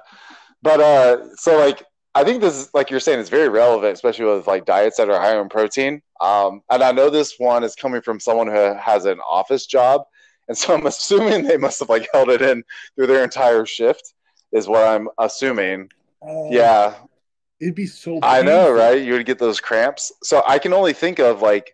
[0.62, 1.84] but uh, so like
[2.14, 5.10] I think this is like you're saying it's very relevant, especially with like diets that
[5.10, 6.02] are higher in protein.
[6.22, 10.04] Um, and I know this one is coming from someone who has an office job,
[10.48, 12.64] and so I'm assuming they must have like held it in
[12.96, 14.14] through their entire shift.
[14.52, 15.90] Is what I'm assuming.
[16.26, 16.96] Uh, yeah,
[17.60, 18.14] It'd be so.
[18.14, 18.30] Painful.
[18.30, 19.02] I know, right?
[19.02, 20.12] You would get those cramps.
[20.24, 21.74] So I can only think of like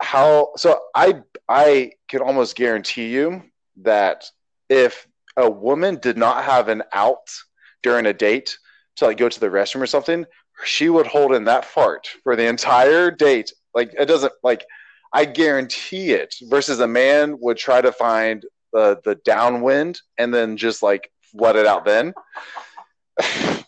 [0.00, 0.52] how.
[0.56, 3.42] So I I can almost guarantee you
[3.82, 4.24] that
[4.68, 7.30] if a woman did not have an out
[7.82, 8.56] during a date
[8.96, 10.24] to like go to the restroom or something,
[10.64, 13.52] she would hold in that fart for the entire date.
[13.74, 14.64] Like it doesn't like
[15.12, 16.34] I guarantee it.
[16.42, 21.56] Versus a man would try to find the the downwind and then just like let
[21.56, 22.14] it out then.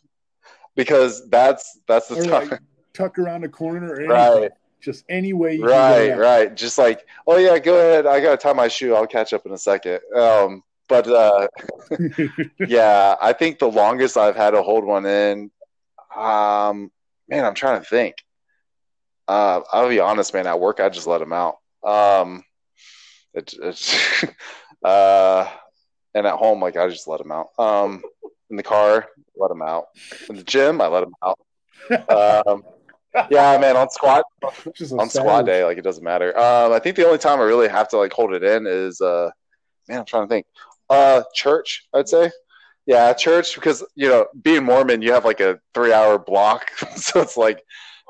[0.76, 2.48] because that's that's the time.
[2.48, 2.60] like
[2.92, 4.06] tuck around a corner.
[4.06, 4.50] Right.
[4.82, 6.18] Just any way you right, can.
[6.18, 6.54] right.
[6.54, 8.06] Just like, oh yeah, go ahead.
[8.06, 8.94] I gotta tie my shoe.
[8.94, 10.00] I'll catch up in a second.
[10.14, 11.46] Um, but uh,
[12.66, 15.50] yeah, I think the longest I've had to hold one in,
[16.14, 16.90] um,
[17.28, 18.16] man, I'm trying to think.
[19.28, 20.46] Uh, I'll be honest, man.
[20.46, 21.56] At work, I just let them out.
[21.84, 22.44] Um,
[23.34, 24.24] it, it's,
[24.84, 25.48] uh,
[26.14, 27.48] and at home, like I just let them out.
[27.58, 28.02] Um,
[28.50, 29.86] in the car, let them out.
[30.28, 31.38] In the gym, I let them out.
[33.30, 33.76] Yeah, man.
[33.76, 34.24] On squat,
[34.74, 36.36] Just a on squat day, like it doesn't matter.
[36.38, 39.00] Um, I think the only time I really have to like hold it in is,
[39.00, 39.30] uh,
[39.88, 40.46] man, I'm trying to think.
[40.88, 42.30] Uh, church, I'd say.
[42.86, 47.36] Yeah, church because you know, being Mormon, you have like a three-hour block, so it's
[47.36, 47.62] like,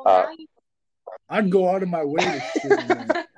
[0.05, 0.27] Uh,
[1.29, 3.27] I'd go out of my way to sit in there.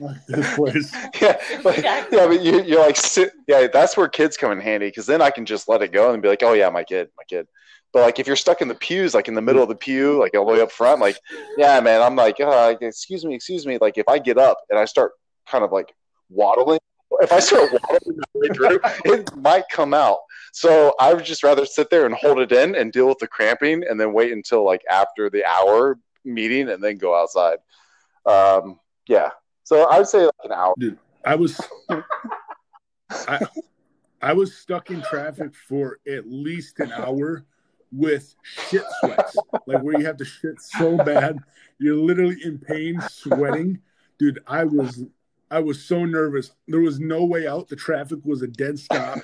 [0.00, 0.92] Like this place.
[1.22, 4.88] yeah, like, yeah, but you, you're like, sit, yeah, that's where kids come in handy
[4.88, 7.10] because then I can just let it go and be like, oh yeah, my kid,
[7.16, 7.46] my kid.
[7.94, 10.18] But like if you're stuck in the pews, like in the middle of the pew,
[10.18, 11.16] like all the way up front, like,
[11.56, 13.78] yeah, man, I'm like, uh, excuse me, excuse me.
[13.80, 15.12] Like if I get up and I start
[15.46, 15.94] kind of like
[16.28, 16.80] waddling,
[17.20, 20.18] if I start waddling my way through, it might come out.
[20.52, 23.28] So I would just rather sit there and hold it in and deal with the
[23.28, 27.58] cramping, and then wait until like after the hour meeting, and then go outside.
[28.26, 29.30] Um, yeah.
[29.62, 30.74] So I would say like an hour.
[31.24, 31.60] I was
[33.10, 33.46] I,
[34.20, 37.44] I was stuck in traffic for at least an hour
[37.94, 39.36] with shit sweats.
[39.66, 41.38] Like where you have to shit so bad,
[41.78, 43.80] you're literally in pain, sweating.
[44.18, 45.04] Dude, I was
[45.50, 46.52] I was so nervous.
[46.66, 47.68] There was no way out.
[47.68, 49.18] The traffic was a dead stop.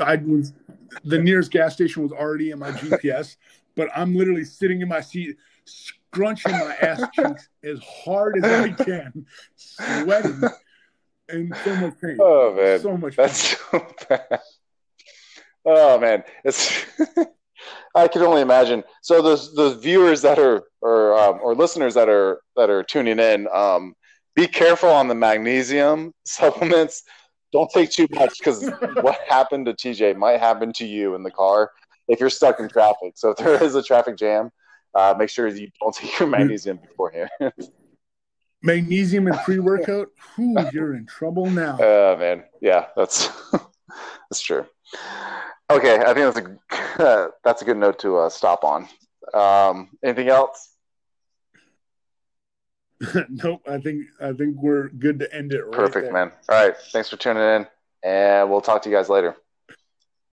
[0.00, 0.52] I was
[1.02, 3.36] the nearest gas station was already in my GPS,
[3.74, 8.70] but I'm literally sitting in my seat, scrunching my ass cheeks as hard as I
[8.70, 10.42] can, sweating,
[11.28, 12.18] and so much pain.
[12.20, 13.26] Oh man, so much pain.
[13.26, 14.40] that's so bad.
[15.64, 16.84] Oh man, it's.
[17.94, 18.82] I can only imagine.
[19.02, 23.18] So those those viewers that are or um, or listeners that are that are tuning
[23.18, 23.94] in, um,
[24.34, 27.02] be careful on the magnesium supplements.
[27.52, 28.68] Don't take too much because
[29.00, 31.70] what happened to TJ might happen to you in the car
[32.08, 33.12] if you're stuck in traffic.
[33.14, 34.50] So if there is a traffic jam,
[34.94, 37.30] uh, make sure you don't take your magnesium beforehand.
[38.62, 41.76] Magnesium and pre workout, whew, you're in trouble now.
[41.78, 43.28] Oh man, yeah, that's
[44.30, 44.64] that's true.
[45.70, 46.46] Okay, I think that's
[46.98, 48.88] a that's a good note to uh, stop on.
[49.32, 50.70] Um, anything else?
[53.28, 56.12] nope, I think I think we're good to end it right Perfect, there.
[56.12, 56.32] man.
[56.48, 57.66] All right, thanks for tuning in,
[58.02, 59.36] and we'll talk to you guys later.